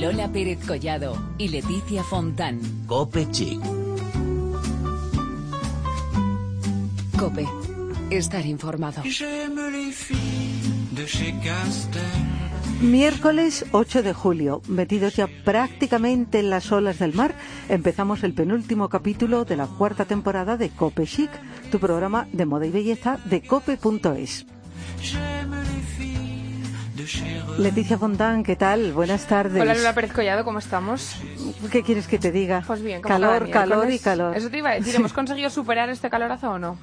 Lola 0.00 0.30
Pérez 0.30 0.58
Collado 0.66 1.16
y 1.38 1.48
Leticia 1.48 2.04
Fontán. 2.04 2.60
Cope 2.86 3.30
Chic. 3.30 3.58
Cope. 7.18 7.46
Estar 8.10 8.44
informado. 8.44 9.02
Miércoles 12.82 13.64
8 13.72 14.02
de 14.02 14.12
julio, 14.12 14.60
metidos 14.68 15.16
ya 15.16 15.28
prácticamente 15.46 16.40
en 16.40 16.50
las 16.50 16.70
olas 16.72 16.98
del 16.98 17.14
mar, 17.14 17.34
empezamos 17.70 18.22
el 18.22 18.34
penúltimo 18.34 18.90
capítulo 18.90 19.46
de 19.46 19.56
la 19.56 19.66
cuarta 19.66 20.04
temporada 20.04 20.58
de 20.58 20.68
Cope 20.68 21.06
Chic, 21.06 21.30
tu 21.70 21.80
programa 21.80 22.28
de 22.34 22.44
moda 22.44 22.66
y 22.66 22.70
belleza 22.70 23.18
de 23.24 23.40
cope.es. 23.40 24.44
Leticia 27.58 27.98
Fontán, 27.98 28.42
¿qué 28.42 28.56
tal? 28.56 28.92
Buenas 28.92 29.26
tardes. 29.26 29.60
Hola 29.60 29.74
Lola 29.74 29.94
Pérez 29.94 30.12
Collado, 30.12 30.44
¿cómo 30.44 30.58
estamos? 30.58 31.16
¿Qué 31.70 31.82
quieres 31.82 32.06
que 32.06 32.18
te 32.18 32.32
diga? 32.32 32.62
Pues 32.66 32.82
bien, 32.82 33.02
calor, 33.02 33.50
calor 33.50 33.90
y 33.90 33.98
calor. 33.98 34.36
Eso 34.36 34.50
te 34.50 34.58
iba 34.58 34.70
a 34.70 34.74
decir, 34.74 34.94
¿hemos 34.94 35.12
conseguido 35.14 35.50
superar 35.50 35.88
este 35.90 36.10
calorazo 36.10 36.50
o 36.50 36.58
no? 36.58 36.78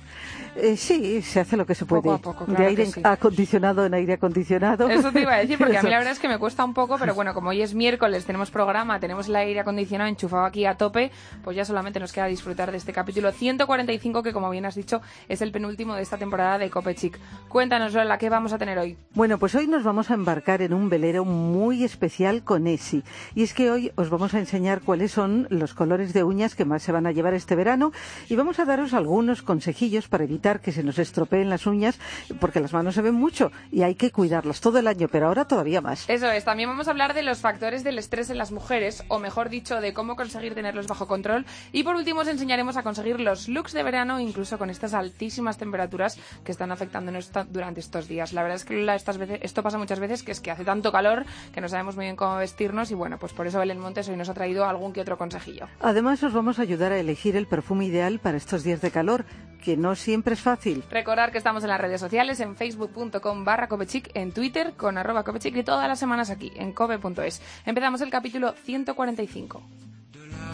Eh, 0.56 0.78
sí, 0.78 1.22
se 1.22 1.40
hace 1.40 1.58
lo 1.58 1.66
que 1.66 1.74
se 1.76 1.86
puede. 1.86 2.04
Poco 2.04 2.14
a 2.14 2.18
poco, 2.20 2.46
de 2.46 2.66
aire 2.66 2.86
sí. 2.86 3.02
acondicionado 3.04 3.86
en 3.86 3.94
aire 3.94 4.14
acondicionado. 4.14 4.90
Eso 4.90 5.12
te 5.12 5.22
iba 5.22 5.34
a 5.34 5.38
decir, 5.40 5.58
porque 5.58 5.78
a 5.78 5.84
mí 5.84 5.90
la 5.90 5.98
verdad 5.98 6.14
es 6.14 6.20
que 6.20 6.28
me 6.28 6.38
cuesta 6.38 6.64
un 6.64 6.74
poco, 6.74 6.98
pero 6.98 7.16
bueno, 7.16 7.34
como 7.34 7.50
hoy 7.50 7.62
es 7.62 7.74
miércoles, 7.74 8.26
tenemos 8.26 8.52
programa, 8.52 9.00
tenemos 9.00 9.28
el 9.28 9.36
aire 9.36 9.60
acondicionado 9.60 10.10
enchufado 10.10 10.46
aquí 10.46 10.66
a 10.66 10.76
tope, 10.76 11.12
pues 11.44 11.58
ya 11.58 11.66
solamente 11.66 12.00
nos 12.00 12.12
queda 12.12 12.28
disfrutar 12.28 12.72
de 12.72 12.78
este 12.78 12.94
capítulo 12.94 13.32
145, 13.32 14.22
que 14.22 14.32
como 14.32 14.50
bien 14.50 14.66
has 14.66 14.76
dicho, 14.76 15.02
es 15.28 15.42
el 15.42 15.52
penúltimo 15.52 15.96
de 15.96 16.04
esta 16.04 16.18
temporada 16.18 16.58
de 16.58 16.70
Cope 16.70 16.94
Chic. 16.96 17.20
Cuéntanos, 17.50 17.94
Lola, 17.94 18.18
¿qué 18.18 18.30
vamos 18.30 18.54
a 18.54 18.58
tener 18.58 18.78
hoy? 18.78 18.98
Bueno, 19.16 19.40
pues 19.40 19.56
hoy 19.56 19.68
nos 19.68 19.84
vamos 19.84 20.12
a 20.12 20.14
embarcar 20.14 20.62
en 20.62 20.74
un 20.74 20.90
velero 20.90 21.26
muy 21.26 21.84
especial 21.84 22.44
con 22.44 22.68
Esi. 22.68 23.04
Y 23.34 23.44
es 23.44 23.54
que 23.54 23.72
hoy 23.72 23.92
os 23.96 24.10
vamos 24.10 24.34
a 24.34 24.40
enseñar 24.40 24.53
cuáles 24.86 25.12
son 25.12 25.48
los 25.50 25.74
colores 25.74 26.14
de 26.14 26.24
uñas 26.24 26.54
que 26.54 26.64
más 26.64 26.84
se 26.84 26.92
van 26.92 27.08
a 27.08 27.12
llevar 27.12 27.34
este 27.34 27.56
verano 27.56 27.92
y 28.30 28.36
vamos 28.36 28.60
a 28.60 28.66
daros 28.66 28.94
algunos 28.94 29.42
consejillos 29.42 30.08
para 30.08 30.26
evitar 30.26 30.62
que 30.62 30.72
se 30.72 30.84
nos 30.84 31.00
estropeen 31.00 31.50
las 31.50 31.66
uñas 31.66 32.00
porque 32.40 32.60
las 32.60 32.72
manos 32.72 32.94
se 32.94 33.02
ven 33.02 33.16
mucho 33.16 33.52
y 33.72 33.82
hay 33.82 33.96
que 33.96 34.12
cuidarlas 34.12 34.62
todo 34.62 34.78
el 34.78 34.88
año, 34.88 35.08
pero 35.12 35.28
ahora 35.28 35.46
todavía 35.46 35.82
más. 35.82 36.08
Eso 36.08 36.30
es, 36.30 36.46
también 36.46 36.70
vamos 36.70 36.88
a 36.88 36.92
hablar 36.92 37.16
de 37.16 37.24
los 37.24 37.40
factores 37.40 37.84
del 37.84 37.98
estrés 37.98 38.30
en 38.30 38.38
las 38.38 38.52
mujeres, 38.52 39.04
o 39.08 39.18
mejor 39.18 39.50
dicho, 39.50 39.82
de 39.82 39.94
cómo 39.94 40.16
conseguir 40.16 40.54
tenerlos 40.54 40.86
bajo 40.86 41.08
control. 41.08 41.46
Y 41.72 41.84
por 41.84 41.96
último 41.96 42.22
os 42.22 42.28
enseñaremos 42.28 42.78
a 42.78 42.84
conseguir 42.84 43.20
los 43.20 43.48
looks 43.48 43.74
de 43.74 43.82
verano, 43.82 44.20
incluso 44.20 44.60
con 44.60 44.70
estas 44.70 44.94
altísimas 44.94 45.58
temperaturas 45.58 46.20
que 46.44 46.52
están 46.52 46.72
afectándonos 46.72 47.32
durante 47.50 47.80
estos 47.80 48.08
días. 48.08 48.34
La 48.34 48.44
verdad 48.44 48.58
es 48.58 48.66
que 48.66 48.86
estas 48.94 49.18
veces, 49.18 49.40
esto 49.42 49.64
pasa 49.64 49.80
muchas 49.80 50.00
veces, 50.00 50.22
que 50.22 50.32
es 50.32 50.40
que 50.40 50.52
hace 50.52 50.64
tanto 50.64 50.92
calor 50.92 51.26
que 51.54 51.62
no 51.62 51.70
sabemos 51.70 51.96
muy 51.96 52.06
bien 52.06 52.16
cómo 52.16 52.36
vestirnos 52.36 52.92
y 52.92 52.94
bueno, 52.94 53.18
pues 53.18 53.34
por 53.34 53.48
eso 53.48 53.60
Belén 53.60 53.80
Montes 53.80 54.10
hoy 54.10 54.18
nos 54.18 54.30
ha 54.30 54.34
traído 54.44 54.66
algún 54.66 54.92
que 54.92 55.00
otro 55.00 55.18
consejillo. 55.18 55.70
Además 55.80 56.22
os 56.22 56.34
vamos 56.34 56.60
a 56.60 56.64
ayudar 56.64 56.92
a 56.92 57.00
elegir 57.00 57.38
el 57.38 57.48
perfume 57.48 57.86
ideal 57.86 58.20
para 58.20 58.36
estos 58.36 58.62
días 58.66 58.82
de 58.82 58.92
calor, 58.92 59.24
que 59.64 59.78
no 59.78 59.96
siempre 59.96 60.34
es 60.34 60.42
fácil. 60.42 60.84
Recordar 60.92 61.32
que 61.32 61.38
estamos 61.38 61.64
en 61.64 61.70
las 61.70 61.80
redes 61.80 62.02
sociales, 62.02 62.42
en 62.42 62.58
facebook.com 62.58 63.46
barra 63.46 63.70
copechic, 63.70 64.12
en 64.14 64.34
Twitter 64.34 64.74
con 64.76 64.98
arroba 64.98 65.24
copechic 65.24 65.56
y 65.56 65.64
todas 65.64 65.88
las 65.88 65.98
semanas 65.98 66.30
aquí, 66.30 66.52
en 66.58 66.74
cope.es. 66.74 67.42
Empezamos 67.66 68.02
el 68.02 68.10
capítulo 68.10 68.52
145. 68.52 69.64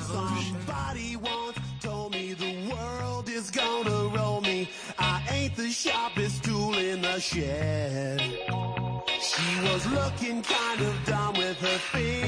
Somebody 0.07 1.15
once 1.15 1.59
told 1.81 2.11
me 2.13 2.35
the 2.35 2.71
world 2.71 3.27
is 3.27 3.49
gonna 3.51 4.15
roll 4.15 4.41
me. 4.41 4.69
I 4.99 5.21
ain't 5.31 5.55
the 5.55 5.71
sharpest 5.71 6.43
tool 6.43 6.77
in 6.77 7.01
the 7.01 7.19
shed. 7.19 8.21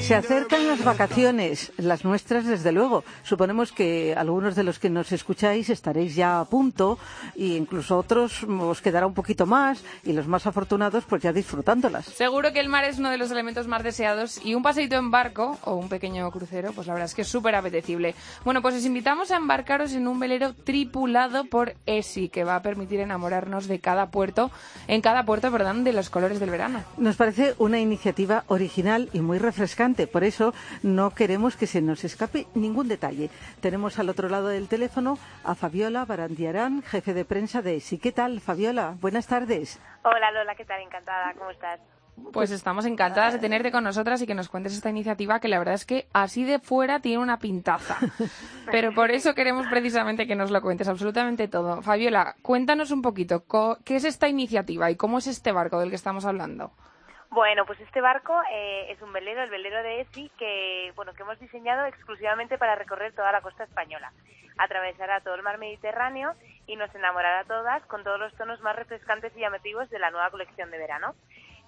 Se 0.02 0.16
acercan 0.16 0.68
las 0.68 0.84
vacaciones, 0.84 1.72
las 1.78 2.04
nuestras 2.04 2.46
desde 2.46 2.72
luego. 2.72 3.04
Suponemos 3.24 3.72
que 3.72 4.14
algunos 4.18 4.56
de 4.56 4.64
los 4.64 4.78
que 4.78 4.90
nos 4.90 5.12
escucháis 5.12 5.70
estaréis 5.70 6.16
ya 6.16 6.40
a 6.40 6.46
punto 6.46 7.00
e 7.36 7.56
incluso 7.56 7.98
otros 7.98 8.44
os 8.44 8.82
quedará 8.82 9.08
un 9.08 9.14
poquito 9.14 9.46
más 9.46 9.84
y 10.04 10.12
los 10.12 10.28
más 10.28 10.48
afortunados 10.48 11.06
pues 11.06 11.22
ya 11.22 11.32
disfrutándolas. 11.32 12.06
Seguro 12.06 12.52
que 12.52 12.60
el 12.60 12.68
mar 12.68 12.84
es 12.84 13.00
uno 13.00 13.10
de 13.10 13.18
los 13.18 13.32
elementos 13.32 13.68
más 13.68 13.84
deseados 13.84 14.44
y 14.44 14.56
un 14.56 14.64
paseíto 14.64 14.98
en 14.98 15.12
barco 15.12 15.58
o 15.64 15.76
un 15.76 15.88
pequeño 15.88 16.30
crucero, 16.32 16.74
pues 16.74 16.88
la 16.88 16.94
verdad 16.94 17.08
es 17.08 17.16
que 17.16 17.22
es 17.22 17.28
súper 17.28 17.56
apetecible. 17.56 18.16
Bueno, 18.44 18.62
pues 18.62 18.76
os 18.76 18.86
invitamos 18.86 19.32
a 19.32 19.38
embarcaros 19.38 19.94
en 19.94 20.08
un 20.08 20.20
velero 20.20 20.54
tripulado 20.54 21.46
por 21.46 21.76
ESI, 21.86 22.30
que 22.30 22.44
va 22.44 22.58
a 22.58 22.62
permitir 22.62 23.00
enamorarnos 23.00 23.68
de 23.68 23.80
cada 23.80 24.12
puerto, 24.12 24.52
en 24.88 25.02
cada 25.02 25.24
puerto, 25.26 25.52
perdón, 25.52 25.84
de 25.84 25.94
los 25.94 26.10
colores 26.10 26.40
del 26.40 26.50
verano. 26.50 26.81
Nos 26.98 27.18
parece 27.18 27.56
una 27.58 27.80
iniciativa 27.80 28.44
original 28.48 29.10
y 29.14 29.22
muy 29.22 29.38
refrescante, 29.38 30.08
por 30.08 30.24
eso 30.24 30.54
no 30.84 31.12
queremos 31.12 31.56
que 31.56 31.68
se 31.68 31.82
nos 31.82 32.04
escape 32.04 32.48
ningún 32.56 32.88
detalle. 32.88 33.30
Tenemos 33.60 34.00
al 34.00 34.10
otro 34.10 34.30
lado 34.30 34.48
del 34.48 34.68
teléfono 34.68 35.18
a 35.44 35.56
Fabiola 35.56 36.06
Barandiarán, 36.06 36.82
jefe 36.84 37.14
de 37.14 37.26
prensa 37.26 37.62
de 37.62 37.76
ESI. 37.76 37.98
¿Qué 37.98 38.12
tal, 38.12 38.40
Fabiola? 38.40 38.96
Buenas 39.02 39.28
tardes. 39.28 39.80
Hola 40.04 40.32
Lola, 40.32 40.56
¿qué 40.56 40.66
tal? 40.66 40.82
Encantada, 40.82 41.34
¿cómo 41.38 41.52
estás? 41.52 41.80
Pues 42.34 42.52
estamos 42.52 42.86
encantadas 42.86 43.34
de 43.34 43.40
tenerte 43.40 43.72
con 43.72 43.84
nosotras 43.84 44.22
y 44.22 44.28
que 44.28 44.36
nos 44.36 44.50
cuentes 44.50 44.74
esta 44.74 44.90
iniciativa 44.90 45.40
que 45.40 45.48
la 45.48 45.60
verdad 45.60 45.74
es 45.74 45.86
que 45.86 46.08
así 46.14 46.44
de 46.44 46.60
fuera 46.60 47.00
tiene 47.00 47.22
una 47.22 47.40
pintaza. 47.40 47.98
Pero 48.72 48.94
por 48.94 49.12
eso 49.12 49.34
queremos 49.34 49.68
precisamente 49.68 50.28
que 50.28 50.36
nos 50.36 50.52
lo 50.52 50.62
cuentes 50.62 50.88
absolutamente 50.88 51.48
todo. 51.48 51.82
Fabiola, 51.82 52.36
cuéntanos 52.42 52.92
un 52.92 53.02
poquito, 53.02 53.44
¿qué 53.86 53.96
es 53.96 54.06
esta 54.06 54.28
iniciativa 54.28 54.92
y 54.92 54.96
cómo 54.96 55.18
es 55.18 55.28
este 55.28 55.52
barco 55.52 55.80
del 55.80 55.90
que 55.90 55.96
estamos 55.96 56.26
hablando? 56.26 56.72
Bueno, 57.32 57.66
pues 57.66 57.80
este 57.80 58.02
barco 58.02 58.34
eh, 58.52 58.92
es 58.92 59.02
un 59.02 59.14
velero, 59.14 59.42
el 59.42 59.50
velero 59.50 59.82
de 59.84 60.02
ESI, 60.02 60.30
que, 60.38 60.92
bueno, 60.98 61.14
que 61.14 61.24
hemos 61.24 61.40
diseñado 61.40 61.86
exclusivamente 61.86 62.58
para 62.58 62.76
recorrer 62.76 63.14
toda 63.14 63.32
la 63.32 63.40
costa 63.40 63.64
española. 63.64 64.12
Atravesará 64.58 65.22
todo 65.22 65.36
el 65.36 65.42
mar 65.42 65.58
Mediterráneo 65.58 66.34
y 66.68 66.76
nos 66.76 66.94
enamorará 66.94 67.40
a 67.40 67.46
todas 67.46 67.86
con 67.86 68.04
todos 68.04 68.20
los 68.20 68.36
tonos 68.36 68.60
más 68.60 68.76
refrescantes 68.76 69.32
y 69.38 69.40
llamativos 69.40 69.90
de 69.90 70.00
la 70.00 70.12
nueva 70.12 70.30
colección 70.30 70.72
de 70.72 70.78
verano. 70.78 71.16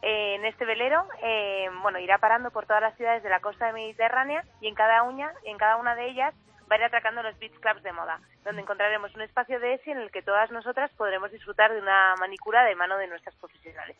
Eh, 0.06 0.36
en 0.36 0.44
este 0.46 0.66
velero, 0.66 1.08
eh, 1.22 1.70
bueno, 1.82 1.98
irá 1.98 2.18
parando 2.18 2.52
por 2.52 2.66
todas 2.66 2.82
las 2.82 2.96
ciudades 2.98 3.24
de 3.24 3.30
la 3.30 3.40
costa 3.40 3.72
mediterránea 3.72 4.44
y 4.60 4.68
en 4.68 4.76
cada 4.76 5.02
uña, 5.04 5.32
en 5.46 5.58
cada 5.58 5.78
una 5.78 5.96
de 5.96 6.10
ellas 6.10 6.34
va 6.70 6.76
a 6.76 6.80
ir 6.80 6.84
atracando 6.84 7.24
los 7.24 7.40
beach 7.40 7.58
clubs 7.62 7.82
de 7.84 7.94
moda, 7.94 8.20
donde 8.44 8.62
encontraremos 8.62 9.16
un 9.16 9.22
espacio 9.22 9.60
de 9.62 9.76
ESI 9.76 9.92
en 9.92 10.00
el 10.00 10.12
que 10.12 10.22
todas 10.22 10.52
nosotras 10.52 10.92
podremos 10.98 11.32
disfrutar 11.32 11.72
de 11.72 11.80
una 11.82 12.16
manicura 12.20 12.64
de 12.66 12.76
mano 12.76 12.98
de 12.98 13.08
nuestras 13.08 13.34
profesionales. 13.38 13.96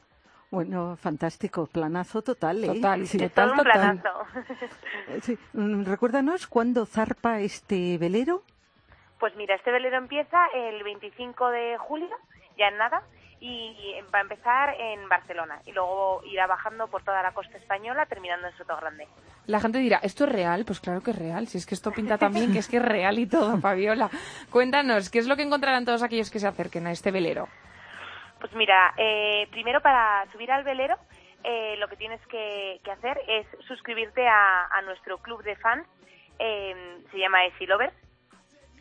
Bueno, 0.52 0.98
fantástico, 0.98 1.68
planazo 1.68 2.22
total, 2.22 2.64
¿eh? 2.64 2.68
Total, 2.68 3.08
Sí. 3.08 3.18
total. 3.18 3.50
Todo 3.50 3.58
un 3.58 3.64
planazo. 3.64 4.26
Sí. 5.22 5.38
Mm, 5.54 5.86
Recuérdanos 5.86 6.48
cuándo 6.48 6.86
zarpa 6.86 7.40
este 7.40 7.98
velero. 7.98 8.44
Pues 9.20 9.34
mira, 9.38 9.56
este 9.56 9.72
velero 9.72 9.98
empieza 9.98 10.38
el 10.54 10.84
25 10.84 11.50
de 11.50 11.78
julio, 11.78 12.10
ya 12.58 12.68
en 12.68 12.78
nada, 12.78 13.04
y 13.46 14.00
va 14.14 14.20
a 14.20 14.22
empezar 14.22 14.74
en 14.80 15.10
Barcelona 15.10 15.60
y 15.66 15.74
luego 15.74 16.22
irá 16.24 16.48
bajando 16.48 16.88
por 16.88 17.04
toda 17.04 17.22
la 17.22 17.34
costa 17.34 17.58
española, 17.58 18.06
terminando 18.06 18.48
en 18.48 18.56
Sotogrande. 18.56 19.06
La 19.48 19.60
gente 19.60 19.80
dirá, 19.80 20.00
¿esto 20.02 20.24
es 20.24 20.32
real? 20.32 20.64
Pues 20.66 20.80
claro 20.80 21.02
que 21.02 21.12
es 21.12 21.20
real, 21.20 21.48
si 21.48 21.58
es 21.58 21.66
que 21.66 21.76
esto 21.76 21.92
pinta 21.92 22.18
también 22.18 22.52
que 22.54 22.60
es 22.60 22.70
que 22.70 22.78
es 22.78 22.86
real 22.86 23.20
y 23.20 23.28
todo, 23.28 23.58
Fabiola. 23.58 24.10
Cuéntanos, 24.50 25.10
¿qué 25.10 25.20
es 25.20 25.28
lo 25.28 25.36
que 25.36 25.42
encontrarán 25.42 25.84
todos 25.84 26.04
aquellos 26.04 26.32
que 26.32 26.40
se 26.40 26.48
acerquen 26.48 26.88
a 26.88 26.92
este 26.92 27.12
velero? 27.12 27.50
Pues 28.40 28.54
mira, 28.54 28.94
eh, 28.96 29.50
primero 29.52 29.82
para 29.82 30.26
subir 30.32 30.50
al 30.50 30.64
velero, 30.64 30.96
eh, 31.44 31.76
lo 31.80 31.90
que 31.90 31.98
tienes 31.98 32.26
que, 32.28 32.80
que 32.82 32.92
hacer 32.92 33.20
es 33.28 33.46
suscribirte 33.68 34.26
a, 34.26 34.68
a 34.68 34.82
nuestro 34.84 35.18
club 35.18 35.44
de 35.44 35.58
fans, 35.58 35.86
eh, 36.40 37.04
se 37.12 37.18
llama 37.18 37.44
Esi 37.46 37.66
Lovers, 37.66 37.94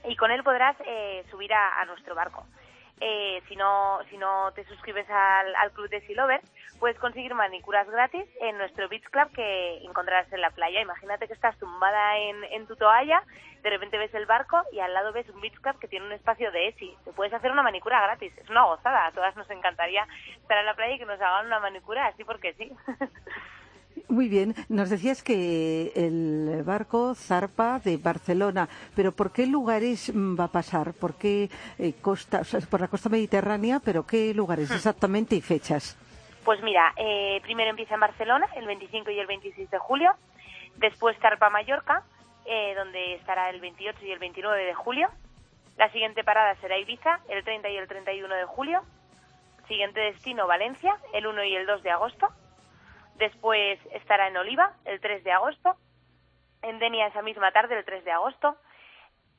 y 0.04 0.14
con 0.14 0.30
él 0.30 0.44
podrás 0.44 0.76
eh, 0.86 1.24
subir 1.32 1.52
a, 1.52 1.80
a 1.80 1.84
nuestro 1.84 2.14
barco. 2.14 2.46
Eh, 3.04 3.42
si 3.48 3.56
no 3.56 3.98
si 4.10 4.16
no 4.16 4.52
te 4.52 4.64
suscribes 4.64 5.10
al, 5.10 5.56
al 5.56 5.72
club 5.72 5.88
de 5.88 6.00
Sea 6.06 6.14
Lovers, 6.14 6.48
puedes 6.78 6.96
conseguir 7.00 7.34
manicuras 7.34 7.88
gratis 7.90 8.24
en 8.40 8.56
nuestro 8.58 8.88
beach 8.88 9.02
club 9.10 9.28
que 9.34 9.78
encontrarás 9.84 10.32
en 10.32 10.40
la 10.40 10.50
playa. 10.50 10.80
Imagínate 10.80 11.26
que 11.26 11.32
estás 11.32 11.58
tumbada 11.58 12.16
en, 12.18 12.44
en 12.44 12.66
tu 12.68 12.76
toalla, 12.76 13.24
de 13.62 13.70
repente 13.70 13.98
ves 13.98 14.14
el 14.14 14.26
barco 14.26 14.62
y 14.72 14.78
al 14.80 14.92
lado 14.92 15.12
ves 15.12 15.28
un 15.30 15.40
beach 15.40 15.58
club 15.60 15.78
que 15.80 15.88
tiene 15.88 16.06
un 16.06 16.12
espacio 16.12 16.52
de 16.52 16.68
ESI. 16.68 16.96
Te 17.04 17.12
puedes 17.12 17.32
hacer 17.32 17.50
una 17.50 17.62
manicura 17.62 18.00
gratis. 18.00 18.32
Es 18.38 18.50
una 18.50 18.64
gozada. 18.64 19.06
A 19.06 19.12
todas 19.12 19.36
nos 19.36 19.50
encantaría 19.50 20.06
estar 20.36 20.58
en 20.58 20.66
la 20.66 20.74
playa 20.74 20.94
y 20.94 20.98
que 20.98 21.06
nos 21.06 21.20
hagan 21.20 21.46
una 21.46 21.60
manicura 21.60 22.06
así 22.06 22.24
porque 22.24 22.54
sí. 22.54 22.72
Muy 24.08 24.28
bien, 24.28 24.54
nos 24.68 24.90
decías 24.90 25.22
que 25.22 25.92
el 25.94 26.62
barco 26.64 27.14
zarpa 27.14 27.78
de 27.78 27.96
Barcelona, 27.96 28.68
pero 28.94 29.12
¿por 29.12 29.32
qué 29.32 29.46
lugares 29.46 30.14
mm, 30.14 30.38
va 30.38 30.44
a 30.44 30.52
pasar? 30.52 30.92
¿Por 30.94 31.14
qué 31.16 31.48
eh, 31.78 31.94
costa, 32.00 32.40
o 32.40 32.44
sea, 32.44 32.60
por 32.60 32.80
la 32.80 32.88
costa 32.88 33.08
mediterránea, 33.08 33.80
pero 33.84 34.06
qué 34.06 34.34
lugares 34.34 34.70
exactamente 34.70 35.34
y 35.34 35.40
fechas? 35.40 35.96
Pues 36.44 36.62
mira, 36.62 36.92
eh, 36.96 37.40
primero 37.42 37.70
empieza 37.70 37.94
en 37.94 38.00
Barcelona, 38.00 38.46
el 38.56 38.66
25 38.66 39.10
y 39.10 39.18
el 39.18 39.26
26 39.26 39.70
de 39.70 39.78
julio. 39.78 40.12
Después 40.76 41.18
Tarpa 41.18 41.50
Mallorca, 41.50 42.02
eh, 42.44 42.74
donde 42.74 43.14
estará 43.14 43.50
el 43.50 43.60
28 43.60 44.04
y 44.04 44.10
el 44.10 44.18
29 44.18 44.64
de 44.64 44.74
julio. 44.74 45.08
La 45.78 45.90
siguiente 45.90 46.24
parada 46.24 46.54
será 46.56 46.78
Ibiza, 46.78 47.20
el 47.28 47.44
30 47.44 47.68
y 47.70 47.76
el 47.76 47.88
31 47.88 48.34
de 48.34 48.44
julio. 48.44 48.82
Siguiente 49.68 50.00
destino 50.00 50.46
Valencia, 50.46 50.96
el 51.14 51.26
1 51.26 51.44
y 51.44 51.56
el 51.56 51.66
2 51.66 51.82
de 51.82 51.90
agosto. 51.90 52.28
Después 53.22 53.78
estará 53.92 54.26
en 54.26 54.36
Oliva 54.36 54.72
el 54.84 55.00
3 55.00 55.22
de 55.22 55.30
agosto, 55.30 55.76
en 56.60 56.80
Denia 56.80 57.06
esa 57.06 57.22
misma 57.22 57.52
tarde 57.52 57.78
el 57.78 57.84
3 57.84 58.04
de 58.04 58.10
agosto, 58.10 58.56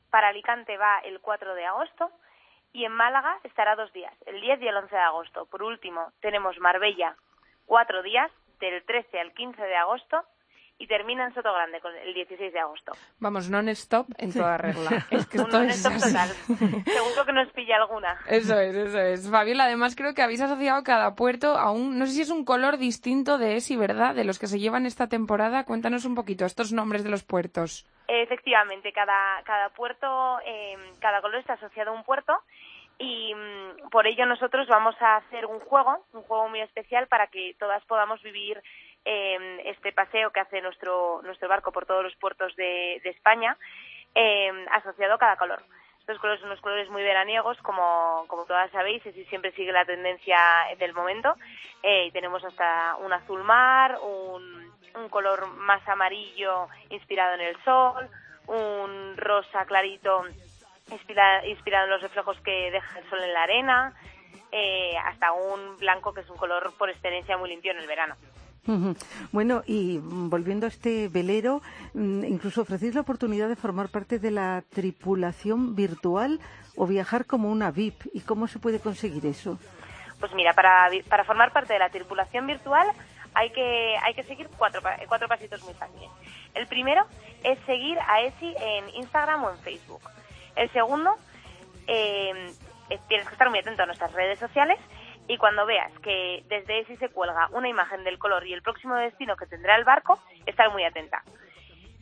para 0.10 0.30
Alicante 0.30 0.78
va 0.78 1.00
el 1.00 1.20
4 1.20 1.54
de 1.54 1.66
agosto. 1.66 2.10
Y 2.72 2.86
en 2.86 2.94
Málaga 2.94 3.38
estará 3.44 3.76
dos 3.76 3.92
días, 3.92 4.14
el 4.26 4.40
10 4.40 4.62
y 4.62 4.68
el 4.70 4.78
11 4.78 4.96
de 4.96 5.02
agosto. 5.02 5.48
Por 5.48 5.64
último, 5.64 6.14
tenemos 6.22 6.58
Marbella, 6.60 7.18
cuatro 7.66 8.02
días, 8.04 8.32
del 8.62 8.86
13 8.86 9.20
al 9.20 9.34
15 9.34 9.62
de 9.62 9.76
agosto 9.76 10.24
y 10.78 10.88
termina 10.88 11.26
en 11.26 11.34
Soto 11.34 11.54
Grande 11.54 11.80
con 11.80 11.96
el 11.96 12.14
16 12.14 12.52
de 12.52 12.60
agosto. 12.60 12.92
Vamos, 13.20 13.50
non-stop 13.50 14.08
en 14.18 14.34
toda 14.34 14.58
regla. 14.58 15.06
Es 15.12 15.28
que 15.28 15.38
Un 15.40 15.46
esto 15.46 15.62
es 15.62 15.84
non-stop 15.84 15.94
así. 15.94 16.12
total. 16.12 16.30
Seguro 16.86 17.26
que 17.26 17.34
nos 17.34 17.52
pilla 17.54 17.78
alguna. 17.78 18.18
Eso 18.28 18.60
es, 18.60 18.76
eso 18.76 19.00
es. 19.00 19.30
Fabiola, 19.30 19.66
además 19.66 19.96
creo 19.96 20.14
que 20.14 20.22
habéis 20.22 20.42
asociado 20.42 20.84
cada 20.84 21.16
puerto 21.16 21.58
a 21.58 21.72
un, 21.72 21.98
no 22.00 22.06
sé 22.06 22.14
si 22.14 22.22
es 22.22 22.30
un 22.30 22.44
color 22.44 22.78
distinto 22.78 23.38
de 23.38 23.56
ese, 23.56 23.78
¿verdad? 23.78 24.16
De 24.16 24.26
los 24.26 24.40
que 24.40 24.48
se 24.48 24.60
llevan 24.60 24.86
esta 24.86 25.08
temporada. 25.08 25.64
Cuéntanos 25.64 26.06
un 26.06 26.16
poquito 26.16 26.46
estos 26.46 26.74
nombres 26.74 27.04
de 27.04 27.10
los 27.12 27.24
puertos. 27.24 27.86
Efectivamente, 28.08 28.92
cada, 28.92 29.42
cada 29.44 29.70
puerto, 29.70 30.40
eh, 30.46 30.76
cada 31.00 31.22
color 31.22 31.38
está 31.40 31.54
asociado 31.54 31.92
a 31.92 31.94
un 31.94 32.04
puerto 32.04 32.34
y 33.00 33.34
mm, 33.34 33.90
por 33.90 34.06
ello 34.08 34.26
nosotros 34.26 34.68
vamos 34.68 34.96
a 35.02 35.18
hacer 35.18 35.46
un 35.46 35.60
juego, 35.60 36.06
un 36.14 36.22
juego 36.24 36.50
muy 36.50 36.62
especial 36.62 37.08
para 37.08 37.28
que 37.28 37.56
todas 37.60 37.84
podamos 37.86 38.22
vivir 38.22 38.62
eh, 39.06 39.62
este 39.66 39.92
paseo 39.92 40.32
que 40.32 40.40
hace 40.40 40.62
nuestro, 40.62 41.22
nuestro 41.24 41.50
barco 41.50 41.72
por 41.72 41.86
todos 41.86 42.04
los 42.04 42.16
puertos 42.16 42.56
de, 42.56 43.02
de 43.04 43.10
España, 43.10 43.58
eh, 44.16 44.52
asociado 44.72 45.16
a 45.16 45.20
cada 45.20 45.38
color. 45.38 45.62
Estos 46.00 46.20
colores 46.20 46.42
son 46.42 46.50
unos 46.50 46.60
colores 46.60 46.90
muy 46.90 47.02
veraniegos, 47.02 47.58
como, 47.60 48.26
como 48.28 48.44
todas 48.44 48.70
sabéis, 48.72 49.06
y 49.06 49.24
siempre 49.26 49.54
sigue 49.54 49.72
la 49.72 49.86
tendencia 49.86 50.38
del 50.78 50.94
momento. 50.94 51.36
Eh, 51.82 52.12
tenemos 52.12 52.44
hasta 52.44 52.98
un 52.98 53.14
azul 53.14 53.42
mar, 53.44 53.98
un, 54.02 54.70
un 54.96 55.10
color 55.10 55.48
más 55.56 55.88
amarillo 55.88 56.68
inspirado 56.90 57.36
en 57.36 57.42
el 57.42 57.64
sol, 57.64 58.10
un 58.48 59.16
rosa 59.16 59.66
clarito 59.66 60.26
inspira- 60.90 61.46
inspirado 61.46 61.86
en 61.86 61.92
los 61.92 62.02
reflejos 62.02 62.38
que 62.42 62.70
deja 62.72 63.00
el 63.00 63.10
sol 63.10 63.24
en 63.24 63.34
la 63.34 63.44
arena, 63.44 63.94
eh, 64.52 64.98
hasta 65.06 65.32
un 65.32 65.78
blanco 65.78 66.14
que 66.14 66.20
es 66.20 66.30
un 66.30 66.38
color 66.38 66.74
por 66.78 66.90
excelencia 66.90 67.38
muy 67.38 67.50
limpio 67.50 67.72
en 67.72 67.80
el 67.80 67.88
verano. 67.88 68.18
Bueno, 69.32 69.64
y 69.66 70.00
volviendo 70.02 70.66
a 70.66 70.70
este 70.70 71.08
velero, 71.08 71.62
mm, 71.94 72.24
incluso 72.26 72.62
ofrecéis 72.62 72.96
la 72.96 73.02
oportunidad 73.02 73.50
de 73.50 73.56
formar 73.56 73.90
parte 73.90 74.20
de 74.20 74.32
la 74.32 74.64
tripulación 74.70 75.76
virtual 75.76 76.40
o 76.76 76.88
viajar 76.88 77.26
como 77.26 77.50
una 77.50 77.72
VIP. 77.72 78.04
¿Y 78.14 78.22
cómo 78.22 78.48
se 78.48 78.60
puede 78.60 78.80
conseguir 78.80 79.26
eso? 79.26 79.58
Pues 80.20 80.34
mira, 80.34 80.54
para, 80.54 80.90
formar 81.26 81.52
parte 81.52 81.74
de 81.74 81.80
la 81.80 81.90
tripulación 81.90 82.48
virtual 82.48 82.88
hay 83.34 83.50
que, 83.50 83.96
hay 84.02 84.14
que 84.14 84.24
seguir 84.24 84.48
cuatro, 84.58 84.82
cuatro 85.08 85.28
pasitos 85.28 85.62
muy 85.64 85.74
fáciles. 85.74 86.10
El 86.54 86.68
primero 86.68 87.06
es 87.44 87.60
seguir 87.66 87.98
a 88.00 88.22
ESI 88.22 88.56
en 88.60 88.90
Instagram 88.96 89.44
o 89.44 89.50
en 89.50 89.58
Facebook. 89.58 90.02
El 90.56 90.72
segundo, 90.72 91.16
eh, 91.88 92.54
tienes 93.08 93.28
que 93.28 93.34
estar 93.34 93.50
muy 93.50 93.60
atento 93.60 93.84
a 93.84 93.86
nuestras 93.86 94.14
redes 94.14 94.40
sociales 94.40 94.80
y 95.28 95.38
cuando 95.38 95.66
veas 95.66 95.92
que 96.00 96.44
desde 96.48 96.80
ESI 96.80 96.98
se 96.98 97.10
cuelga 97.10 97.48
una 97.52 97.70
imagen 97.70 98.04
del 98.04 98.20
color 98.20 98.46
y 98.46 98.54
el 98.54 98.62
próximo 98.62 98.96
destino 98.96 99.36
que 99.36 99.46
tendrá 99.46 99.76
el 99.76 99.84
barco, 99.84 100.20
estar 100.46 100.72
muy 100.72 100.84
atenta. 100.84 101.24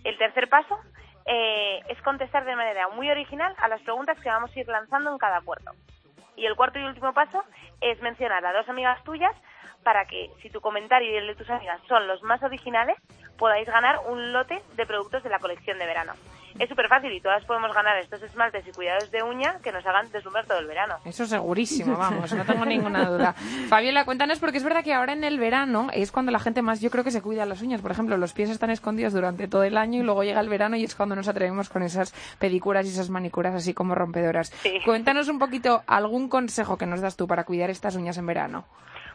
El 0.04 0.18
tercer 0.18 0.50
paso 0.50 0.80
eh, 1.26 1.80
es 1.88 2.02
contestar 2.02 2.46
de 2.46 2.56
manera 2.56 2.90
muy 2.90 3.10
original 3.10 3.54
a 3.60 3.68
las 3.68 3.82
preguntas 3.82 4.20
que 4.20 4.30
vamos 4.30 4.56
a 4.56 4.60
ir 4.60 4.68
lanzando 4.68 5.12
en 5.12 5.18
cada 5.18 5.42
puerto. 5.42 5.72
Y 6.36 6.46
el 6.46 6.56
cuarto 6.56 6.80
y 6.80 6.84
último 6.84 7.14
paso 7.14 7.44
es 7.82 8.02
mencionar 8.02 8.44
a 8.46 8.54
dos 8.54 8.68
amigas 8.68 9.04
tuyas 9.04 9.36
para 9.84 10.06
que, 10.06 10.30
si 10.42 10.50
tu 10.50 10.62
comentario 10.62 11.12
y 11.12 11.18
el 11.18 11.28
de 11.28 11.36
tus 11.36 11.50
amigas 11.50 11.80
son 11.88 12.08
los 12.08 12.22
más 12.24 12.42
originales, 12.44 12.98
podáis 13.38 13.68
ganar 13.68 14.00
un 14.08 14.32
lote 14.32 14.62
de 14.76 14.86
productos 14.86 15.24
de 15.24 15.30
la 15.30 15.40
colección 15.40 15.78
de 15.78 15.86
verano. 15.86 16.14
Es 16.60 16.70
súper 16.70 16.88
fácil 16.88 17.12
y 17.12 17.22
todas 17.22 17.44
podemos 17.46 17.74
ganar 17.74 17.98
estos 17.98 18.22
esmaltes 18.22 18.68
y 18.68 18.72
cuidados 18.72 19.10
de 19.12 19.24
uña 19.24 19.60
que 19.64 19.72
nos 19.72 19.86
hagan 19.86 20.12
deslumbrar 20.12 20.46
todo 20.46 20.60
el 20.60 20.68
verano. 20.68 20.96
Eso 21.06 21.26
segurísimo, 21.26 21.98
vamos, 21.98 22.34
no 22.34 22.46
tengo 22.46 22.66
ninguna 22.66 23.10
duda. 23.10 23.34
Fabiola, 23.70 24.06
cuéntanos, 24.06 24.40
porque 24.40 24.58
es 24.58 24.64
verdad 24.64 24.84
que 24.84 24.94
ahora 24.94 25.14
en 25.14 25.24
el 25.24 25.40
verano 25.40 25.88
es 25.94 26.12
cuando 26.12 26.32
la 26.32 26.40
gente 26.40 26.62
más, 26.62 26.82
yo 26.82 26.90
creo 26.90 27.04
que 27.04 27.12
se 27.12 27.22
cuida 27.22 27.46
las 27.46 27.62
uñas. 27.62 27.82
Por 27.82 27.92
ejemplo, 27.92 28.18
los 28.18 28.34
pies 28.34 28.50
están 28.50 28.70
escondidos 28.70 29.14
durante 29.14 29.48
todo 29.48 29.64
el 29.64 29.78
año 29.78 30.02
y 30.02 30.04
luego 30.04 30.24
llega 30.24 30.40
el 30.40 30.50
verano 30.50 30.76
y 30.76 30.84
es 30.84 30.96
cuando 30.96 31.16
nos 31.16 31.28
atrevemos 31.28 31.70
con 31.70 31.84
esas 31.84 32.14
pedicuras 32.40 32.86
y 32.86 32.90
esas 32.90 33.10
manicuras 33.10 33.56
así 33.56 33.74
como 33.74 33.96
rompedoras. 33.96 34.50
Sí. 34.50 34.80
Cuéntanos 34.86 35.30
un 35.30 35.40
poquito 35.40 35.84
algún 35.88 36.30
consejo 36.30 36.78
que 36.78 36.86
nos 36.86 37.02
das 37.02 37.18
tú 37.18 37.28
para 37.28 37.44
cuidar 37.44 37.70
estas 37.70 37.96
uñas 37.96 38.18
en 38.18 38.26
verano. 38.26 38.66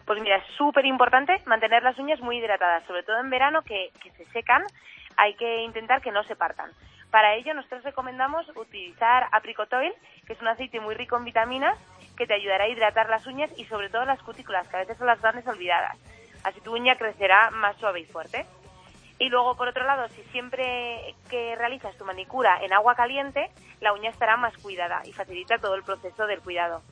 Pues 0.05 0.21
mira, 0.23 0.37
es 0.37 0.45
súper 0.57 0.87
importante 0.87 1.43
mantener 1.47 1.83
las 1.83 1.99
uñas 1.99 2.21
muy 2.21 2.39
hidratadas, 2.39 2.85
sobre 2.87 3.03
todo 3.03 3.19
en 3.19 3.29
verano 3.29 3.63
que, 3.63 3.91
que 4.01 4.13
se 4.13 4.25
secan, 4.27 4.63
hay 5.17 5.35
que 5.35 5.63
intentar 5.63 6.01
que 6.01 6.13
no 6.13 6.23
se 6.25 6.37
partan. 6.37 6.71
Para 7.17 7.33
ello, 7.33 7.55
nosotros 7.55 7.83
recomendamos 7.83 8.47
utilizar 8.57 9.27
Apricot 9.33 9.73
Oil, 9.73 9.95
que 10.27 10.35
es 10.35 10.41
un 10.43 10.49
aceite 10.49 10.81
muy 10.81 10.95
rico 10.95 11.17
en 11.17 11.25
vitaminas 11.25 11.79
que 12.15 12.27
te 12.27 12.35
ayudará 12.35 12.65
a 12.65 12.69
hidratar 12.69 13.09
las 13.09 13.27
uñas 13.27 13.51
y 13.57 13.65
sobre 13.65 13.89
todo 13.89 14.05
las 14.05 14.23
cutículas, 14.23 14.69
que 14.69 14.77
a 14.77 14.81
veces 14.81 14.99
son 14.99 15.07
las 15.07 15.23
grandes 15.23 15.47
olvidadas. 15.47 15.97
Así 16.45 16.61
tu 16.61 16.75
uña 16.75 16.97
crecerá 16.97 17.49
más 17.53 17.75
suave 17.79 18.01
y 18.01 18.05
fuerte. 18.05 18.45
Y 19.19 19.31
luego, 19.31 19.57
por 19.57 19.67
otro 19.67 19.87
lado, 19.87 20.07
si 20.09 20.23
siempre 20.25 21.15
que 21.31 21.57
realizas 21.57 21.97
tu 21.97 22.05
manicura 22.05 22.63
en 22.63 22.75
agua 22.75 22.95
caliente, 22.95 23.51
la 23.81 23.95
uña 23.95 24.11
estará 24.11 24.37
más 24.37 24.55
cuidada 24.59 25.01
y 25.07 25.15
facilita 25.15 25.57
todo 25.57 25.75
el 25.75 25.85
proceso 25.85 26.27
del 26.27 26.43
cuidado. 26.43 26.83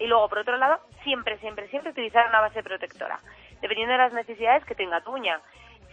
Y 0.00 0.08
luego, 0.08 0.28
por 0.28 0.38
otro 0.38 0.56
lado, 0.56 0.80
siempre, 1.04 1.38
siempre, 1.38 1.68
siempre 1.68 1.92
utilizar 1.92 2.28
una 2.28 2.40
base 2.40 2.64
protectora, 2.64 3.20
dependiendo 3.60 3.92
de 3.92 3.98
las 3.98 4.12
necesidades 4.12 4.64
que 4.64 4.74
tenga 4.74 5.02
tu 5.02 5.12
uña. 5.12 5.40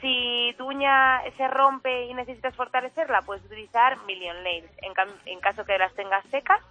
Si 0.02 0.54
tu 0.58 0.68
uña 0.68 1.22
se 1.36 1.48
rompe 1.48 2.06
y 2.06 2.14
necesitas 2.14 2.56
fortalecerla, 2.56 3.22
puedes 3.24 3.44
utilizar 3.46 3.98
Million 4.06 4.44
Nails. 4.44 4.72
En, 4.82 4.94
en 5.26 5.40
caso 5.40 5.66
que 5.66 5.78
las 5.78 5.94
tengas 5.94 6.26
secas, 6.32 6.62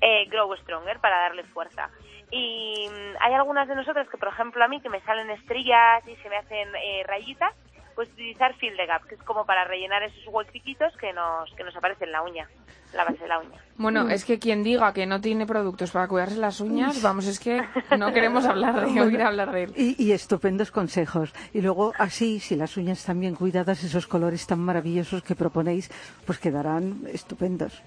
eh, 0.00 0.26
Grow 0.26 0.54
Stronger 0.56 1.00
para 1.00 1.20
darle 1.20 1.44
fuerza. 1.44 1.90
Y 2.30 2.88
mm, 2.88 3.16
hay 3.20 3.34
algunas 3.34 3.68
de 3.68 3.74
nosotras 3.74 4.08
que, 4.08 4.18
por 4.18 4.28
ejemplo, 4.28 4.64
a 4.64 4.68
mí 4.68 4.80
que 4.80 4.88
me 4.88 5.00
salen 5.02 5.30
estrías 5.30 6.06
y 6.06 6.16
se 6.16 6.28
me 6.28 6.36
hacen 6.36 6.68
eh, 6.76 7.04
rayitas, 7.06 7.54
pues 7.96 8.10
utilizar 8.10 8.54
Fill 8.56 8.76
the 8.76 8.86
Gap, 8.86 9.06
que 9.06 9.14
es 9.14 9.22
como 9.22 9.46
para 9.46 9.64
rellenar 9.64 10.02
esos 10.02 10.22
huequitos 10.28 10.94
que 10.98 11.14
nos, 11.14 11.52
que 11.54 11.64
nos 11.64 11.74
aparecen 11.74 12.08
en 12.08 12.12
la 12.12 12.22
uña, 12.22 12.46
en 12.92 12.96
la 12.96 13.04
base 13.04 13.18
de 13.18 13.26
la 13.26 13.38
uña. 13.38 13.58
Bueno, 13.76 14.08
es 14.10 14.26
que 14.26 14.38
quien 14.38 14.62
diga 14.62 14.92
que 14.92 15.06
no 15.06 15.20
tiene 15.22 15.46
productos 15.46 15.90
para 15.90 16.06
cuidarse 16.06 16.36
las 16.36 16.60
uñas, 16.60 17.00
vamos, 17.02 17.26
es 17.26 17.40
que 17.40 17.62
no 17.98 18.12
queremos 18.12 18.44
hablar 18.44 18.86
de 18.86 19.00
oír 19.00 19.22
hablar 19.22 19.50
de 19.50 19.64
él. 19.64 19.72
Y, 19.74 19.96
y 20.00 20.12
estupendos 20.12 20.70
consejos. 20.70 21.32
Y 21.54 21.62
luego, 21.62 21.94
así, 21.98 22.38
si 22.38 22.54
las 22.54 22.76
uñas 22.76 22.98
están 22.98 23.18
bien 23.18 23.34
cuidadas, 23.34 23.82
esos 23.82 24.06
colores 24.06 24.46
tan 24.46 24.60
maravillosos 24.60 25.22
que 25.22 25.34
proponéis, 25.34 25.90
pues 26.26 26.38
quedarán 26.38 27.00
estupendos. 27.10 27.82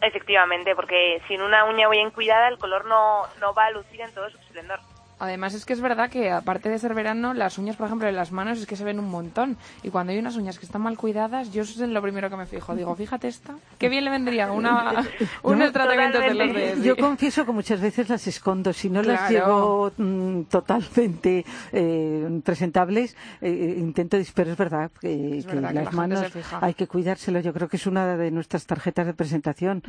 Efectivamente, 0.00 0.74
porque 0.74 1.20
sin 1.28 1.42
una 1.42 1.64
uña 1.66 1.88
bien 1.90 2.10
cuidada 2.10 2.48
el 2.48 2.58
color 2.58 2.86
no, 2.86 3.22
no 3.40 3.52
va 3.54 3.66
a 3.66 3.70
lucir 3.70 4.00
en 4.00 4.12
todo 4.12 4.28
su 4.30 4.38
esplendor. 4.38 4.80
Además 5.24 5.54
es 5.54 5.64
que 5.66 5.72
es 5.72 5.80
verdad 5.80 6.08
que 6.10 6.30
aparte 6.30 6.68
de 6.68 6.78
ser 6.78 6.94
verano, 6.94 7.34
las 7.34 7.58
uñas, 7.58 7.76
por 7.76 7.86
ejemplo, 7.86 8.06
de 8.06 8.12
las 8.12 8.32
manos 8.32 8.58
es 8.58 8.66
que 8.66 8.76
se 8.76 8.84
ven 8.84 8.98
un 8.98 9.10
montón. 9.10 9.56
Y 9.82 9.90
cuando 9.90 10.12
hay 10.12 10.18
unas 10.18 10.36
uñas 10.36 10.58
que 10.58 10.66
están 10.66 10.82
mal 10.82 10.96
cuidadas, 10.96 11.52
yo 11.52 11.62
eso 11.62 11.82
es 11.84 11.90
lo 11.90 12.00
primero 12.02 12.30
que 12.30 12.36
me 12.36 12.46
fijo. 12.46 12.74
Digo, 12.74 12.94
fíjate 12.94 13.28
esta, 13.28 13.54
qué 13.78 13.88
bien 13.88 14.04
le 14.04 14.10
vendría 14.10 14.50
una, 14.52 15.04
unos 15.42 15.72
tratamientos 15.72 16.20
de 16.22 16.34
los 16.34 16.54
de... 16.54 16.82
Yo 16.82 16.96
confieso 16.96 17.44
que 17.44 17.52
muchas 17.52 17.80
veces 17.80 18.08
las 18.08 18.26
escondo. 18.26 18.72
Si 18.72 18.88
no 18.90 19.02
las 19.02 19.30
llevo 19.30 19.92
mm, 19.96 20.42
totalmente 20.44 21.44
eh, 21.72 22.40
presentables, 22.44 23.16
eh, 23.40 23.74
intento, 23.78 24.16
dis- 24.16 24.32
pero 24.34 24.52
es 24.52 24.56
verdad 24.56 24.90
que, 25.00 25.38
Es 25.38 25.46
verdad 25.46 25.68
que 25.68 25.74
las 25.74 25.84
la 25.84 25.90
manos 25.90 26.24
hay 26.60 26.74
que 26.74 26.86
cuidárselo. 26.86 27.40
Yo 27.40 27.52
creo 27.52 27.68
que 27.68 27.76
es 27.76 27.86
una 27.86 28.16
de 28.16 28.30
nuestras 28.30 28.66
tarjetas 28.66 29.06
de 29.06 29.14
presentación. 29.14 29.82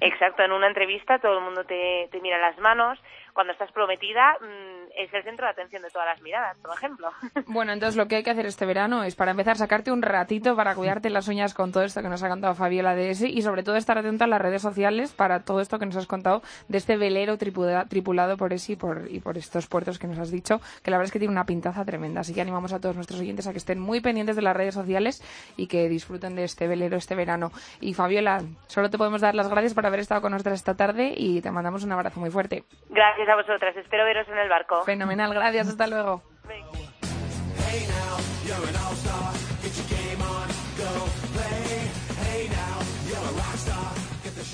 Exacto, 0.00 0.42
en 0.42 0.52
una 0.52 0.66
entrevista 0.68 1.18
todo 1.18 1.38
el 1.38 1.44
mundo 1.44 1.64
te, 1.64 2.08
te 2.10 2.20
mira 2.20 2.38
las 2.38 2.58
manos. 2.58 2.98
Cuando 3.36 3.52
estás 3.52 3.70
prometida 3.70 4.32
mm, 4.40 4.88
es 4.96 5.12
el 5.12 5.22
centro 5.22 5.44
de 5.44 5.52
atención 5.52 5.82
de 5.82 5.90
todas 5.90 6.08
las 6.08 6.22
miradas, 6.22 6.56
por 6.62 6.74
ejemplo. 6.74 7.10
Bueno, 7.46 7.72
entonces 7.72 7.96
lo 7.96 8.08
que 8.08 8.16
hay 8.16 8.22
que 8.22 8.30
hacer 8.30 8.46
este 8.46 8.64
verano 8.64 9.04
es 9.04 9.14
para 9.14 9.32
empezar 9.32 9.56
sacarte 9.56 9.92
un 9.92 10.00
ratito 10.00 10.56
para 10.56 10.74
cuidarte 10.74 11.10
las 11.10 11.28
uñas 11.28 11.52
con 11.52 11.70
todo 11.70 11.82
esto 11.84 12.00
que 12.02 12.08
nos 12.08 12.22
ha 12.22 12.28
contado 12.30 12.54
Fabiola 12.54 12.94
de 12.94 13.10
ese 13.10 13.28
y 13.28 13.42
sobre 13.42 13.62
todo 13.62 13.76
estar 13.76 13.98
atento 13.98 14.24
a 14.24 14.26
las 14.26 14.40
redes 14.40 14.62
sociales 14.62 15.12
para 15.12 15.40
todo 15.44 15.60
esto 15.60 15.78
que 15.78 15.84
nos 15.86 15.96
has 15.96 16.06
contado 16.06 16.40
de 16.68 16.78
este 16.78 16.96
velero 16.96 17.36
tripula- 17.36 17.86
tripulado 17.88 18.36
por 18.38 18.52
ese 18.54 18.72
y 18.72 18.76
por, 18.76 19.06
y 19.10 19.20
por 19.20 19.36
estos 19.36 19.66
puertos 19.66 19.98
que 19.98 20.06
nos 20.06 20.18
has 20.18 20.30
dicho, 20.30 20.60
que 20.82 20.90
la 20.90 20.96
verdad 20.96 21.08
es 21.08 21.12
que 21.12 21.18
tiene 21.18 21.32
una 21.32 21.44
pintaza 21.44 21.84
tremenda. 21.84 22.22
Así 22.22 22.32
que 22.34 22.40
animamos 22.40 22.72
a 22.72 22.80
todos 22.80 22.96
nuestros 22.96 23.20
oyentes 23.20 23.46
a 23.46 23.52
que 23.52 23.58
estén 23.58 23.78
muy 23.78 24.00
pendientes 24.00 24.34
de 24.36 24.42
las 24.42 24.56
redes 24.56 24.74
sociales 24.74 25.22
y 25.58 25.66
que 25.66 25.88
disfruten 25.90 26.34
de 26.36 26.44
este 26.44 26.66
velero 26.68 26.96
este 26.96 27.14
verano. 27.14 27.50
Y 27.80 27.92
Fabiola, 27.92 28.40
solo 28.66 28.88
te 28.90 28.96
podemos 28.96 29.20
dar 29.20 29.34
las 29.34 29.48
gracias 29.50 29.74
por 29.74 29.84
haber 29.86 30.00
estado 30.00 30.22
con 30.22 30.32
nosotros 30.32 30.54
esta 30.54 30.74
tarde 30.74 31.12
y 31.16 31.40
te 31.42 31.50
mandamos 31.50 31.84
un 31.84 31.92
abrazo 31.92 32.18
muy 32.20 32.30
fuerte. 32.30 32.64
Gracias 32.88 33.25
a 33.28 33.36
vosotras, 33.36 33.76
espero 33.76 34.04
veros 34.04 34.28
en 34.28 34.38
el 34.38 34.48
barco. 34.48 34.82
Fenomenal, 34.84 35.32
gracias, 35.34 35.68
hasta 35.68 35.86
luego. 35.86 36.22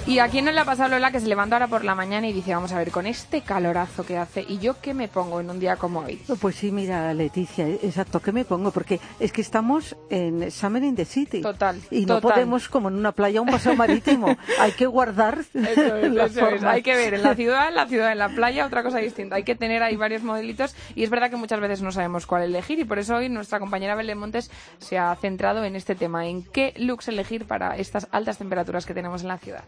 ¿Y 0.05 0.19
a 0.19 0.29
quién 0.29 0.45
no 0.45 0.51
le 0.51 0.59
ha 0.59 0.65
pasado 0.65 0.89
Lola 0.89 1.13
que 1.13 1.21
se 1.21 1.29
levanta 1.29 1.55
ahora 1.55 1.69
por 1.69 1.85
la 1.85 1.95
mañana 1.95 2.27
y 2.27 2.33
dice, 2.33 2.53
vamos 2.53 2.73
a 2.73 2.79
ver, 2.79 2.91
con 2.91 3.07
este 3.07 3.43
calorazo 3.43 4.05
que 4.05 4.19
hace, 4.19 4.45
¿y 4.47 4.59
yo 4.59 4.81
qué 4.81 4.95
me 4.95 5.07
pongo 5.07 5.41
en 5.41 5.49
un 5.49 5.61
día 5.61 5.77
como 5.77 6.01
hoy? 6.01 6.21
Pues 6.41 6.57
sí, 6.57 6.73
mira, 6.73 7.15
Leticia, 7.15 7.69
exacto, 7.69 8.21
¿qué 8.21 8.33
me 8.33 8.45
pongo? 8.45 8.73
Porque 8.73 8.99
es 9.21 9.33
que 9.33 9.41
estamos 9.41 9.97
en 10.11 10.51
Summer 10.51 10.83
in 10.83 10.97
the 10.97 11.05
City. 11.05 11.41
Total. 11.41 11.81
Y 11.91 12.05
no 12.05 12.21
podemos, 12.21 12.69
como 12.69 12.89
en 12.89 12.97
una 12.97 13.13
playa, 13.13 13.41
un 13.41 13.49
paseo 13.49 13.77
marítimo. 13.77 14.37
Hay 14.59 14.73
que 14.73 14.87
guardar 14.87 15.45
Eso 15.55 15.97
es, 15.97 16.13
las 16.13 16.33
eso 16.33 16.49
es. 16.49 16.65
Hay 16.65 16.83
que 16.83 16.97
ver 16.97 17.15
en 17.15 17.23
la 17.23 17.37
ciudad, 17.37 17.69
en 17.69 17.77
la 17.77 17.87
ciudad, 17.87 18.11
en 18.11 18.19
la 18.19 18.29
playa, 18.29 18.67
otra 18.67 18.83
cosa 18.83 18.99
distinta. 18.99 19.37
Hay 19.37 19.45
que 19.45 19.55
tener 19.55 19.85
ahí 19.85 19.95
varios 19.95 20.25
modelitos 20.25 20.75
y 20.97 21.05
es 21.05 21.11
verdad 21.11 21.31
que 21.31 21.37
muchas 21.37 21.61
veces 21.61 21.81
no 21.81 21.93
sabemos 21.93 22.27
cuál 22.27 22.43
elegir 22.43 22.81
y 22.81 22.85
por 22.85 22.99
eso 22.99 23.15
hoy 23.15 23.29
nuestra 23.29 23.61
compañera 23.61 23.95
Belén 23.95 24.19
Montes 24.19 24.51
se 24.79 24.99
ha 24.99 25.15
centrado 25.15 25.65
en 25.65 25.77
este 25.77 25.95
tema, 25.95 26.27
en 26.27 26.43
qué 26.43 26.75
looks 26.77 27.07
elegir 27.07 27.47
para 27.47 27.77
estas 27.77 28.09
altas 28.11 28.39
temperaturas 28.39 28.85
que 28.85 28.95
tenemos 28.95 29.23
en 29.23 29.29
la 29.29 29.39
ciudad. 29.39 29.63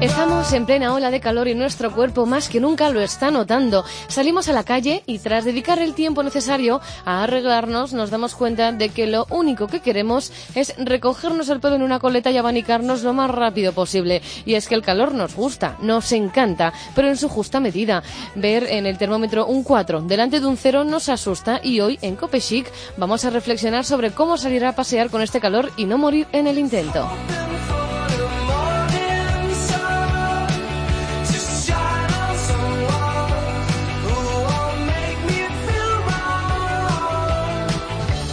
Estamos 0.00 0.52
en 0.52 0.66
plena 0.66 0.92
ola 0.92 1.10
de 1.10 1.20
calor 1.20 1.48
y 1.48 1.54
nuestro 1.54 1.90
cuerpo 1.90 2.26
más 2.26 2.50
que 2.50 2.60
nunca 2.60 2.90
lo 2.90 3.00
está 3.00 3.30
notando. 3.30 3.82
Salimos 4.08 4.46
a 4.46 4.52
la 4.52 4.62
calle 4.62 5.02
y 5.06 5.20
tras 5.20 5.46
dedicar 5.46 5.78
el 5.78 5.94
tiempo 5.94 6.22
necesario 6.22 6.82
a 7.06 7.22
arreglarnos 7.22 7.94
nos 7.94 8.10
damos 8.10 8.34
cuenta 8.34 8.72
de 8.72 8.90
que 8.90 9.06
lo 9.06 9.26
único 9.30 9.68
que 9.68 9.80
queremos 9.80 10.32
es 10.54 10.74
recogernos 10.76 11.48
el 11.48 11.60
pelo 11.60 11.76
en 11.76 11.82
una 11.82 11.98
coleta 11.98 12.30
y 12.30 12.36
abanicarnos 12.36 13.04
lo 13.04 13.14
más 13.14 13.30
rápido 13.30 13.72
posible. 13.72 14.20
Y 14.44 14.52
es 14.52 14.68
que 14.68 14.74
el 14.74 14.82
calor 14.82 15.14
nos 15.14 15.34
gusta, 15.34 15.78
nos 15.80 16.12
encanta, 16.12 16.74
pero 16.94 17.08
en 17.08 17.16
su 17.16 17.30
justa 17.30 17.58
medida. 17.58 18.02
Ver 18.34 18.64
en 18.64 18.84
el 18.84 18.98
termómetro 18.98 19.46
un 19.46 19.62
4 19.62 20.02
delante 20.02 20.40
de 20.40 20.46
un 20.46 20.58
0 20.58 20.84
nos 20.84 21.08
asusta 21.08 21.58
y 21.62 21.80
hoy 21.80 21.98
en 22.02 22.16
Cope 22.16 22.42
Chic 22.42 22.70
vamos 22.98 23.24
a 23.24 23.30
reflexionar 23.30 23.86
sobre 23.86 24.10
cómo 24.10 24.36
salir 24.36 24.66
a 24.66 24.76
pasear 24.76 25.08
con 25.08 25.22
este 25.22 25.40
calor 25.40 25.72
y 25.78 25.86
no 25.86 25.96
morir 25.96 26.26
en 26.32 26.48
el 26.48 26.58
intento. 26.58 27.08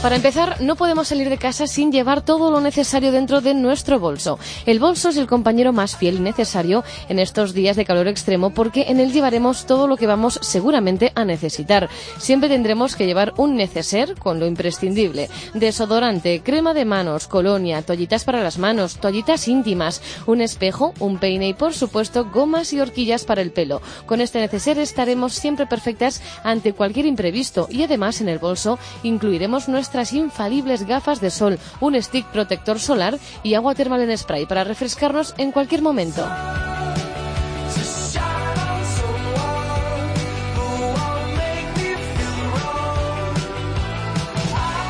Para 0.03 0.17
empezar, 0.17 0.59
no 0.59 0.75
podemos 0.75 1.07
salir 1.07 1.29
de 1.29 1.37
casa 1.37 1.65
sin 1.65 1.89
llevar 1.89 2.25
todo 2.25 2.51
lo 2.51 2.59
necesario 2.59 3.13
dentro 3.13 3.39
de 3.39 3.53
nuestro 3.53 4.01
bolso. 4.01 4.37
El 4.65 4.79
bolso 4.79 5.07
es 5.07 5.15
el 5.15 5.27
compañero 5.27 5.71
más 5.71 5.95
fiel 5.95 6.17
y 6.17 6.19
necesario 6.19 6.83
en 7.07 7.19
estos 7.19 7.53
días 7.53 7.77
de 7.77 7.85
calor 7.85 8.09
extremo 8.09 8.49
porque 8.49 8.87
en 8.89 8.99
él 8.99 9.13
llevaremos 9.13 9.65
todo 9.65 9.87
lo 9.87 9.95
que 9.95 10.05
vamos 10.05 10.39
seguramente 10.41 11.13
a 11.15 11.23
necesitar. 11.23 11.87
Siempre 12.17 12.49
tendremos 12.49 12.97
que 12.97 13.05
llevar 13.05 13.31
un 13.37 13.55
neceser 13.55 14.15
con 14.15 14.41
lo 14.41 14.45
imprescindible. 14.45 15.29
Desodorante, 15.53 16.41
crema 16.43 16.73
de 16.73 16.83
manos, 16.83 17.27
colonia, 17.27 17.81
toallitas 17.81 18.25
para 18.25 18.43
las 18.43 18.57
manos, 18.57 18.97
toallitas 18.97 19.47
íntimas, 19.47 20.01
un 20.25 20.41
espejo, 20.41 20.93
un 20.99 21.17
peine 21.17 21.47
y 21.47 21.53
por 21.53 21.73
supuesto 21.73 22.25
gomas 22.25 22.73
y 22.73 22.81
horquillas 22.81 23.23
para 23.23 23.41
el 23.41 23.53
pelo. 23.53 23.81
Con 24.05 24.19
este 24.19 24.41
neceser 24.41 24.79
estaremos 24.79 25.31
siempre 25.31 25.65
perfectas 25.65 26.21
ante 26.43 26.73
cualquier 26.73 27.05
imprevisto 27.05 27.69
y 27.71 27.83
además 27.83 28.19
en 28.19 28.27
el 28.27 28.39
bolso 28.39 28.77
incluiremos 29.03 29.69
nuestras 29.93 30.13
infalibles 30.13 30.87
gafas 30.87 31.21
de 31.21 31.29
sol, 31.29 31.59
un 31.79 32.01
stick 32.01 32.25
protector 32.27 32.79
solar 32.79 33.19
y 33.43 33.53
agua 33.53 33.75
termal 33.75 34.01
en 34.01 34.17
spray 34.17 34.47
para 34.47 34.63
refrescarnos 34.63 35.35
en 35.37 35.51
cualquier 35.51 35.83
momento. 35.83 36.27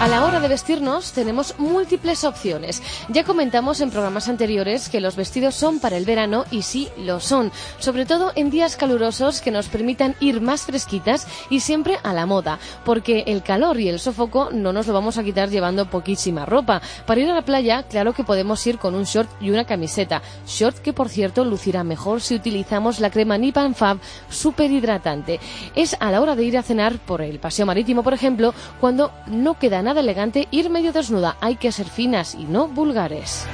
A 0.04 0.10
la 0.10 0.26
hora 0.26 0.42
de 0.42 0.50
vestirnos 0.50 1.14
tenemos 1.14 1.58
múltiples 1.60 2.26
opciones. 2.26 2.84
Ya 3.08 3.24
comentamos 3.24 3.80
en 3.80 3.90
programas 3.90 4.28
anteriores 4.28 4.90
que 4.90 5.00
los 5.00 5.16
vestidos 5.16 5.56
son 5.56 5.80
para 5.80 5.96
el 5.96 6.04
verano 6.04 6.44
y 6.52 6.64
sí 6.64 6.90
lo 6.98 7.22
son, 7.22 7.54
sobre 7.80 8.06
todo 8.06 8.34
en 8.36 8.50
días 8.50 8.76
calurosos 8.76 9.40
que 9.40 9.50
nos 9.50 9.70
permitan 9.70 10.18
ir 10.20 10.42
más 10.42 10.64
fresquitas 10.64 11.26
y 11.50 11.62
siempre 11.62 12.00
a 12.04 12.12
la 12.12 12.26
moda, 12.26 12.60
porque 12.84 13.24
el 13.28 13.44
calor 13.44 13.80
y 13.80 13.88
el 13.88 13.98
sofoco 13.98 14.50
no 14.52 14.74
nos 14.74 14.88
lo 14.88 14.94
vamos 14.94 15.18
a 15.18 15.24
quitar 15.24 15.50
llevando 15.50 15.90
poquísima 15.90 16.46
ropa. 16.46 16.82
Para 17.06 17.22
ir 17.22 17.32
a 17.32 17.36
la 17.36 17.46
playa, 17.46 17.84
claro 17.84 18.12
que 18.12 18.26
podemos 18.26 18.68
ir 18.68 18.80
con 18.80 18.96
un 18.96 19.06
short 19.06 19.30
y 19.40 19.52
una 19.52 19.64
camiseta, 19.64 20.22
short 20.46 20.80
que 20.80 20.92
por 20.92 21.08
cierto 21.08 21.46
lucirá 21.46 21.86
mejor 21.86 22.20
si 22.20 22.36
utilizamos 22.36 23.00
la 23.00 23.10
crema 23.10 23.38
Nipan 23.38 23.74
Fab 23.74 24.00
super 24.30 24.70
hidratante. 24.70 25.40
Es 25.76 25.96
a 26.02 26.12
la 26.12 26.20
hora 26.20 26.36
de 26.36 26.44
ir 26.44 26.58
a 26.58 26.62
cenar 26.62 26.98
por 26.98 27.22
el 27.22 27.40
paseo 27.40 27.66
marítimo, 27.66 28.04
por 28.04 28.14
ejemplo, 28.14 28.54
cuando 28.82 29.14
no 29.28 29.58
queda 29.58 29.82
nada 29.82 29.93
elegante 30.02 30.48
ir 30.52 30.70
medio 30.70 30.92
desnuda. 30.92 31.38
Hay 31.42 31.56
que 31.56 31.72
ser 31.72 31.88
finas 31.88 32.36
y 32.36 32.46
no 32.46 32.68
vulgares. 32.68 33.48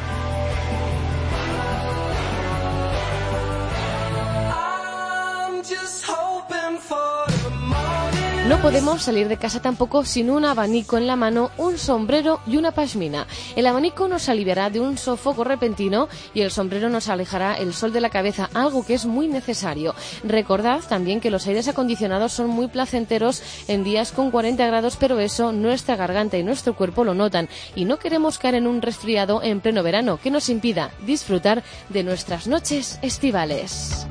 No 8.50 8.60
podemos 8.64 9.04
salir 9.04 9.28
de 9.28 9.38
casa 9.38 9.62
tampoco 9.62 10.04
sin 10.04 10.32
un 10.32 10.44
abanico 10.44 10.98
en 10.98 11.06
la 11.06 11.16
mano, 11.16 11.52
un 11.60 11.78
sombrero 11.78 12.42
y 12.48 12.58
una 12.58 12.72
pashmina. 12.72 13.28
El 13.56 13.68
abanico 13.68 14.08
nos 14.08 14.28
aliviará 14.28 14.72
de 14.72 14.80
un 14.80 14.98
sofoco 14.98 15.44
repentino 15.44 16.10
y 16.34 16.42
el 16.42 16.50
sombrero 16.50 16.90
nos 16.90 17.10
alejará 17.10 17.60
el 17.60 17.76
sol 17.76 17.94
de 17.94 18.02
la 18.02 18.10
cabeza, 18.10 18.50
algo 18.56 18.84
que 18.84 18.96
es 18.96 19.06
muy 19.06 19.28
necesario. 19.28 19.94
Recordad 20.24 20.82
también 20.90 21.22
que 21.22 21.30
los 21.30 21.46
aires 21.46 21.68
acondicionados 21.68 22.34
son 22.34 22.48
muy 22.48 22.70
placenteros 22.70 23.44
en 23.68 23.84
días 23.84 24.12
con 24.12 24.32
40 24.32 24.66
grados, 24.66 24.98
pero 25.00 25.20
eso 25.20 25.52
nuestra 25.52 25.96
garganta 25.96 26.40
y 26.40 26.44
nuestro 26.44 26.76
cuerpo 26.76 27.04
lo 27.04 27.14
notan 27.14 27.50
y 27.76 27.86
no 27.86 28.00
queremos 28.00 28.40
caer 28.40 28.56
en 28.56 28.66
un 28.66 28.82
resfriado 28.82 29.44
en 29.44 29.62
pleno 29.62 29.84
verano 29.84 30.20
que 30.20 30.32
nos 30.32 30.50
impida 30.50 30.90
disfrutar 31.06 31.62
de 31.90 32.02
nuestras 32.02 32.48
noches 32.48 32.98
estivales. 33.04 34.08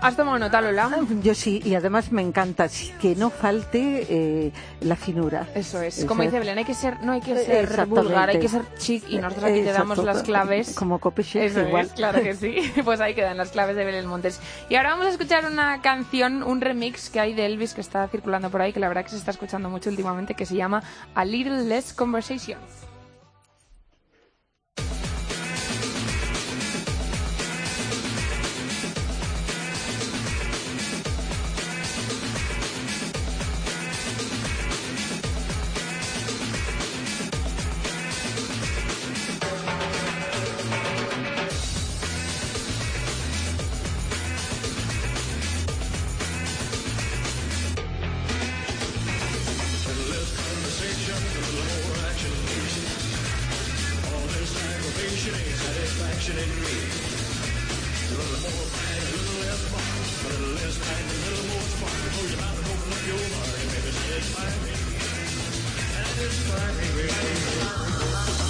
¿Has 0.00 0.16
tomado 0.16 0.38
nota, 0.38 0.62
Lola? 0.62 0.90
Yo 1.22 1.34
sí, 1.34 1.60
y 1.62 1.74
además 1.74 2.10
me 2.10 2.22
encanta 2.22 2.68
que 3.00 3.14
no 3.14 3.28
falte 3.28 4.06
eh, 4.08 4.52
la 4.80 4.96
finura. 4.96 5.46
Eso 5.54 5.82
es. 5.82 5.98
Eso 5.98 6.06
Como 6.06 6.22
dice. 6.22 6.38
Belén, 6.38 6.56
hay 6.56 6.64
que 6.64 6.74
ser, 6.74 7.02
no 7.02 7.12
hay 7.12 7.20
que 7.20 7.36
ser 7.36 7.86
vulgar, 7.86 8.30
hay 8.30 8.40
que 8.40 8.48
ser 8.48 8.62
chic 8.78 9.04
y 9.10 9.18
nosotros 9.18 9.50
aquí 9.50 9.60
te 9.60 9.72
damos 9.72 9.98
las 9.98 10.22
claves. 10.22 10.74
Como 10.74 10.98
Eso 11.34 11.60
igual. 11.60 11.86
es, 11.86 11.92
claro 11.92 12.22
que 12.22 12.34
sí. 12.34 12.72
Pues 12.84 13.00
ahí 13.00 13.14
quedan 13.14 13.36
las 13.36 13.50
claves 13.50 13.76
de 13.76 13.84
Belén 13.84 14.06
Montes. 14.06 14.40
Y 14.70 14.76
ahora 14.76 14.90
vamos 14.90 15.06
a 15.06 15.10
escuchar 15.10 15.44
una 15.44 15.82
canción, 15.82 16.42
un 16.42 16.60
remix 16.60 17.10
que 17.10 17.20
hay 17.20 17.34
de 17.34 17.44
Elvis 17.44 17.74
que 17.74 17.82
está 17.82 18.08
circulando 18.08 18.50
por 18.50 18.62
ahí, 18.62 18.72
que 18.72 18.80
la 18.80 18.88
verdad 18.88 19.04
que 19.04 19.10
se 19.10 19.16
está 19.16 19.32
escuchando 19.32 19.68
mucho 19.68 19.90
últimamente, 19.90 20.34
que 20.34 20.46
se 20.46 20.56
llama 20.56 20.82
A 21.14 21.24
Little 21.24 21.64
Less 21.64 21.92
Conversation. 21.92 22.58
This 66.30 66.48
time 66.48 66.74
he. 66.78 68.49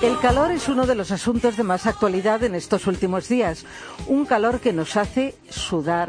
El 0.00 0.16
calor 0.20 0.52
es 0.52 0.68
uno 0.68 0.86
de 0.86 0.94
los 0.94 1.10
asuntos 1.10 1.56
de 1.56 1.64
más 1.64 1.84
actualidad 1.86 2.44
en 2.44 2.54
estos 2.54 2.86
últimos 2.86 3.28
días. 3.28 3.66
Un 4.06 4.26
calor 4.26 4.60
que 4.60 4.72
nos 4.72 4.96
hace 4.96 5.34
sudar. 5.50 6.08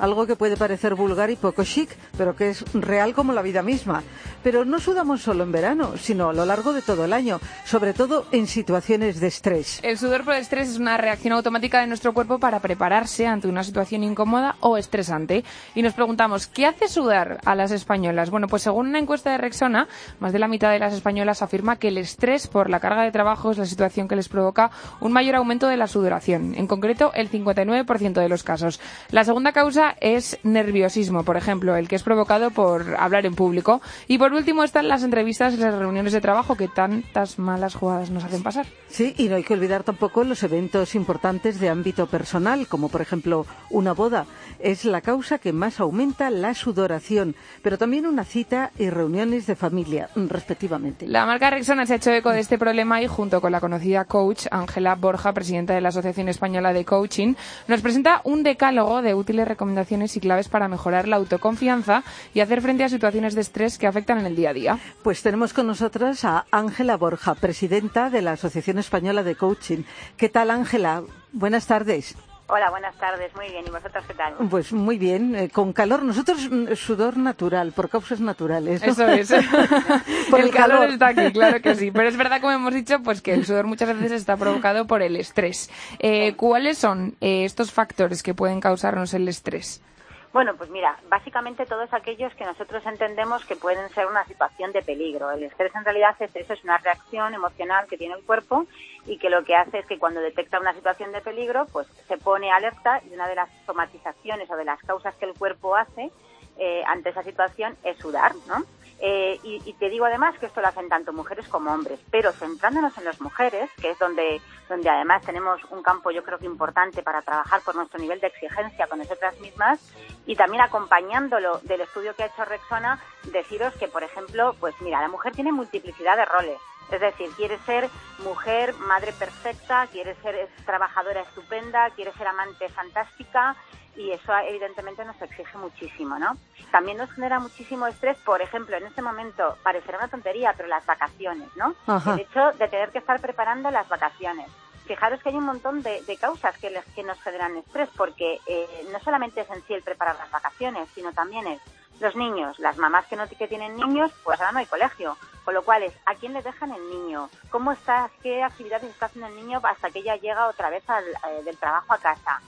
Algo 0.00 0.26
que 0.26 0.34
puede 0.34 0.56
parecer 0.56 0.96
vulgar 0.96 1.30
y 1.30 1.36
poco 1.36 1.62
chic, 1.62 1.88
pero 2.16 2.34
que 2.34 2.50
es 2.50 2.64
real 2.72 3.14
como 3.14 3.32
la 3.32 3.42
vida 3.42 3.62
misma. 3.62 4.02
Pero 4.42 4.64
no 4.64 4.78
sudamos 4.78 5.22
solo 5.22 5.44
en 5.44 5.52
verano, 5.52 5.96
sino 5.96 6.30
a 6.30 6.32
lo 6.32 6.44
largo 6.44 6.72
de 6.72 6.82
todo 6.82 7.04
el 7.04 7.12
año, 7.12 7.40
sobre 7.64 7.92
todo 7.92 8.26
en 8.32 8.46
situaciones 8.46 9.20
de 9.20 9.26
estrés. 9.26 9.80
El 9.82 9.98
sudor 9.98 10.24
por 10.24 10.34
estrés 10.34 10.68
es 10.68 10.78
una 10.78 10.96
reacción 10.96 11.32
automática 11.32 11.80
de 11.80 11.86
nuestro 11.86 12.14
cuerpo 12.14 12.38
para 12.38 12.60
prepararse 12.60 13.26
ante 13.26 13.48
una 13.48 13.64
situación 13.64 14.04
incómoda 14.04 14.56
o 14.60 14.76
estresante. 14.76 15.44
Y 15.74 15.82
nos 15.82 15.94
preguntamos, 15.94 16.46
¿qué 16.46 16.66
hace 16.66 16.88
sudar 16.88 17.40
a 17.44 17.54
las 17.54 17.70
españolas? 17.70 18.30
Bueno, 18.30 18.46
pues 18.48 18.62
según 18.62 18.88
una 18.88 18.98
encuesta 18.98 19.30
de 19.30 19.38
Rexona, 19.38 19.88
más 20.20 20.32
de 20.32 20.38
la 20.38 20.48
mitad 20.48 20.70
de 20.70 20.78
las 20.78 20.94
españolas 20.94 21.42
afirma 21.42 21.76
que 21.76 21.88
el 21.88 21.98
estrés 21.98 22.46
por 22.46 22.70
la 22.70 22.80
carga 22.80 23.02
de 23.02 23.12
trabajo 23.12 23.50
es 23.50 23.58
la 23.58 23.66
situación 23.66 24.08
que 24.08 24.16
les 24.16 24.28
provoca 24.28 24.70
un 25.00 25.12
mayor 25.12 25.36
aumento 25.36 25.66
de 25.68 25.76
la 25.76 25.86
sudoración. 25.86 26.54
En 26.56 26.66
concreto, 26.66 27.12
el 27.14 27.30
59% 27.30 28.12
de 28.12 28.28
los 28.28 28.42
casos. 28.42 28.80
La 29.10 29.24
segunda 29.24 29.52
causa 29.52 29.96
es 30.00 30.38
nerviosismo, 30.42 31.24
por 31.24 31.36
ejemplo, 31.36 31.76
el 31.76 31.88
que 31.88 31.96
es 31.96 32.02
provocado 32.02 32.50
por 32.50 32.96
hablar 32.98 33.26
en 33.26 33.34
público. 33.34 33.80
Y 34.06 34.18
por 34.18 34.27
último 34.34 34.64
están 34.64 34.88
las 34.88 35.02
entrevistas 35.02 35.54
y 35.54 35.56
las 35.58 35.74
reuniones 35.74 36.12
de 36.12 36.20
trabajo 36.20 36.56
que 36.56 36.68
tantas 36.68 37.38
malas 37.38 37.74
jugadas 37.74 38.10
nos 38.10 38.24
hacen 38.24 38.42
pasar. 38.42 38.66
Sí, 38.88 39.14
y 39.16 39.28
no 39.28 39.36
hay 39.36 39.44
que 39.44 39.54
olvidar 39.54 39.84
tampoco 39.84 40.24
los 40.24 40.42
eventos 40.42 40.94
importantes 40.94 41.60
de 41.60 41.68
ámbito 41.68 42.06
personal, 42.06 42.66
como 42.66 42.88
por 42.88 43.00
ejemplo 43.00 43.46
una 43.70 43.92
boda. 43.92 44.26
Es 44.58 44.84
la 44.84 45.00
causa 45.00 45.38
que 45.38 45.52
más 45.52 45.80
aumenta 45.80 46.30
la 46.30 46.54
sudoración, 46.54 47.36
pero 47.62 47.78
también 47.78 48.06
una 48.06 48.24
cita 48.24 48.72
y 48.78 48.90
reuniones 48.90 49.46
de 49.46 49.56
familia, 49.56 50.10
respectivamente. 50.16 51.06
La 51.06 51.26
marca 51.26 51.50
Rexona 51.50 51.86
se 51.86 51.94
ha 51.94 51.96
hecho 51.96 52.12
eco 52.12 52.30
de 52.30 52.40
este 52.40 52.58
problema 52.58 53.02
y 53.02 53.06
junto 53.06 53.40
con 53.40 53.52
la 53.52 53.60
conocida 53.60 54.04
coach 54.04 54.46
Ángela 54.50 54.94
Borja, 54.94 55.32
presidenta 55.32 55.74
de 55.74 55.80
la 55.80 55.90
Asociación 55.90 56.28
Española 56.28 56.72
de 56.72 56.84
Coaching, 56.84 57.34
nos 57.66 57.80
presenta 57.80 58.20
un 58.24 58.42
decálogo 58.42 59.02
de 59.02 59.14
útiles 59.14 59.46
recomendaciones 59.46 60.16
y 60.16 60.20
claves 60.20 60.48
para 60.48 60.68
mejorar 60.68 61.08
la 61.08 61.16
autoconfianza 61.16 62.02
y 62.34 62.40
hacer 62.40 62.62
frente 62.62 62.84
a 62.84 62.88
situaciones 62.88 63.34
de 63.34 63.40
estrés 63.40 63.78
que 63.78 63.86
afectan 63.86 64.17
en 64.18 64.26
el 64.26 64.36
día 64.36 64.50
a 64.50 64.54
día. 64.54 64.78
Pues 65.02 65.22
tenemos 65.22 65.52
con 65.52 65.66
nosotras 65.66 66.24
a 66.24 66.44
Ángela 66.50 66.96
Borja, 66.96 67.34
presidenta 67.34 68.10
de 68.10 68.22
la 68.22 68.32
Asociación 68.32 68.78
Española 68.78 69.22
de 69.22 69.34
Coaching. 69.36 69.82
¿Qué 70.16 70.28
tal, 70.28 70.50
Ángela? 70.50 71.02
Buenas 71.32 71.66
tardes. 71.66 72.16
Hola, 72.50 72.70
buenas 72.70 72.96
tardes. 72.96 73.30
Muy 73.36 73.50
bien. 73.50 73.64
¿Y 73.66 73.70
vosotros 73.70 74.02
qué 74.08 74.14
tal? 74.14 74.32
Pues 74.48 74.72
muy 74.72 74.96
bien. 74.96 75.34
eh, 75.36 75.50
con 75.50 75.74
calor. 75.74 76.02
Nosotros 76.02 76.48
mm, 76.50 76.72
sudor 76.76 77.18
natural, 77.18 77.72
por 77.72 77.90
causas 77.90 78.20
naturales. 78.20 78.80
¿no? 78.80 78.88
Eso 78.90 79.06
es. 79.06 79.28
Por 80.30 80.40
el, 80.40 80.46
el 80.46 80.50
calor, 80.52 80.78
calor. 80.78 80.90
está 80.92 81.08
aquí, 81.08 81.30
claro 81.32 81.60
que 81.60 81.74
sí. 81.74 81.90
Pero 81.92 82.08
es 82.08 82.16
verdad, 82.16 82.40
como 82.40 82.52
hemos 82.54 82.72
dicho, 82.72 83.02
pues 83.02 83.20
que 83.20 83.34
el 83.34 83.44
sudor 83.44 83.66
muchas 83.66 83.88
veces 83.88 84.12
está 84.12 84.36
provocado 84.38 84.86
por 84.86 85.02
el 85.02 85.16
estrés. 85.16 85.68
Eh, 85.98 86.34
¿Cuáles 86.36 86.78
son 86.78 87.16
eh, 87.20 87.44
estos 87.44 87.70
factores 87.70 88.22
que 88.22 88.32
pueden 88.32 88.60
causarnos 88.60 89.12
el 89.12 89.28
estrés? 89.28 89.82
Bueno, 90.30 90.54
pues 90.56 90.68
mira, 90.68 90.98
básicamente 91.08 91.64
todos 91.64 91.92
aquellos 91.92 92.34
que 92.34 92.44
nosotros 92.44 92.84
entendemos 92.84 93.44
que 93.46 93.56
pueden 93.56 93.88
ser 93.90 94.06
una 94.06 94.24
situación 94.26 94.72
de 94.72 94.82
peligro. 94.82 95.30
El 95.30 95.42
estrés 95.42 95.74
en 95.74 95.84
realidad 95.84 96.14
es 96.20 96.36
eso, 96.36 96.52
es 96.52 96.64
una 96.64 96.76
reacción 96.76 97.32
emocional 97.32 97.86
que 97.88 97.96
tiene 97.96 98.14
el 98.14 98.24
cuerpo 98.24 98.66
y 99.06 99.16
que 99.16 99.30
lo 99.30 99.42
que 99.44 99.56
hace 99.56 99.78
es 99.78 99.86
que 99.86 99.98
cuando 99.98 100.20
detecta 100.20 100.60
una 100.60 100.74
situación 100.74 101.12
de 101.12 101.22
peligro, 101.22 101.64
pues 101.72 101.86
se 102.06 102.18
pone 102.18 102.52
alerta 102.52 103.00
y 103.08 103.14
una 103.14 103.26
de 103.26 103.36
las 103.36 103.48
somatizaciones 103.64 104.50
o 104.50 104.56
de 104.56 104.66
las 104.66 104.80
causas 104.82 105.14
que 105.14 105.24
el 105.24 105.32
cuerpo 105.32 105.74
hace 105.74 106.10
eh, 106.58 106.82
ante 106.86 107.10
esa 107.10 107.22
situación 107.22 107.76
es 107.82 107.96
sudar, 107.96 108.32
¿no? 108.46 108.64
Eh, 109.00 109.38
y, 109.44 109.62
y 109.64 109.72
te 109.74 109.88
digo 109.88 110.06
además 110.06 110.36
que 110.38 110.46
esto 110.46 110.60
lo 110.60 110.68
hacen 110.68 110.88
tanto 110.88 111.12
mujeres 111.12 111.46
como 111.48 111.72
hombres, 111.72 112.00
pero 112.10 112.32
centrándonos 112.32 112.96
en 112.98 113.04
las 113.04 113.20
mujeres, 113.20 113.70
que 113.80 113.90
es 113.90 113.98
donde, 113.98 114.40
donde 114.68 114.90
además 114.90 115.22
tenemos 115.22 115.60
un 115.70 115.82
campo 115.82 116.10
yo 116.10 116.24
creo 116.24 116.38
que 116.38 116.46
importante 116.46 117.02
para 117.02 117.22
trabajar 117.22 117.60
por 117.62 117.76
nuestro 117.76 118.00
nivel 118.00 118.20
de 118.20 118.26
exigencia 118.26 118.88
con 118.88 118.98
nosotras 118.98 119.38
mismas 119.40 119.80
y 120.26 120.34
también 120.34 120.62
acompañándolo 120.62 121.60
del 121.62 121.82
estudio 121.82 122.14
que 122.16 122.24
ha 122.24 122.26
hecho 122.26 122.44
Rexona, 122.44 123.00
deciros 123.32 123.74
que, 123.74 123.88
por 123.88 124.02
ejemplo, 124.02 124.56
pues 124.58 124.74
mira, 124.80 125.00
la 125.00 125.08
mujer 125.08 125.32
tiene 125.32 125.52
multiplicidad 125.52 126.16
de 126.16 126.24
roles. 126.24 126.58
Es 126.90 127.00
decir, 127.00 127.28
quiere 127.36 127.58
ser 127.66 127.88
mujer, 128.24 128.74
madre 128.74 129.12
perfecta, 129.12 129.86
quiere 129.92 130.14
ser 130.22 130.48
trabajadora 130.64 131.20
estupenda, 131.20 131.90
quiere 131.90 132.12
ser 132.14 132.26
amante 132.26 132.68
fantástica 132.70 133.56
y 133.98 134.12
eso 134.12 134.32
evidentemente 134.38 135.04
nos 135.04 135.20
exige 135.20 135.58
muchísimo, 135.58 136.18
¿no? 136.18 136.36
También 136.70 136.96
nos 136.98 137.10
genera 137.12 137.38
muchísimo 137.40 137.86
estrés, 137.86 138.16
por 138.18 138.40
ejemplo, 138.40 138.76
en 138.76 138.86
este 138.86 139.02
momento 139.02 139.56
parecerá 139.62 139.98
una 139.98 140.08
tontería, 140.08 140.54
pero 140.56 140.68
las 140.68 140.86
vacaciones, 140.86 141.48
¿no? 141.56 141.74
Ajá. 141.86 142.14
El 142.14 142.20
hecho 142.20 142.52
de 142.52 142.68
tener 142.68 142.90
que 142.90 142.98
estar 142.98 143.20
preparando 143.20 143.70
las 143.70 143.88
vacaciones. 143.88 144.46
Fijaros 144.86 145.20
que 145.22 145.28
hay 145.28 145.34
un 145.36 145.44
montón 145.44 145.82
de, 145.82 146.00
de 146.02 146.16
causas 146.16 146.56
que, 146.58 146.70
les- 146.70 146.86
que 146.94 147.02
nos 147.02 147.20
generan 147.20 147.56
estrés, 147.56 147.90
porque 147.96 148.40
eh, 148.46 148.86
no 148.92 148.98
solamente 149.00 149.42
es 149.42 149.50
en 149.50 149.62
sí 149.66 149.74
el 149.74 149.82
preparar 149.82 150.16
las 150.16 150.30
vacaciones, 150.30 150.88
sino 150.94 151.12
también 151.12 151.46
es 151.46 151.60
los 152.00 152.14
niños, 152.14 152.58
las 152.60 152.76
mamás 152.78 153.04
que 153.06 153.16
no 153.16 153.28
que 153.28 153.48
tienen 153.48 153.74
niños, 153.76 154.12
pues 154.24 154.38
ahora 154.40 154.52
no 154.52 154.60
hay 154.60 154.66
colegio. 154.66 155.16
Con 155.44 155.54
lo 155.54 155.62
cual 155.64 155.82
es, 155.82 155.92
¿a 156.06 156.14
quién 156.14 156.32
le 156.32 156.42
dejan 156.42 156.72
el 156.72 156.88
niño? 156.90 157.28
¿Cómo 157.50 157.72
está, 157.72 158.10
qué 158.22 158.42
actividades 158.42 158.90
está 158.90 159.06
haciendo 159.06 159.28
el 159.28 159.36
niño 159.36 159.60
hasta 159.64 159.90
que 159.90 159.98
ella 159.98 160.14
llega 160.16 160.46
otra 160.46 160.70
vez 160.70 160.88
al, 160.88 161.04
eh, 161.04 161.42
del 161.44 161.58
trabajo 161.58 161.92
a 161.92 161.98
casa? 161.98 162.40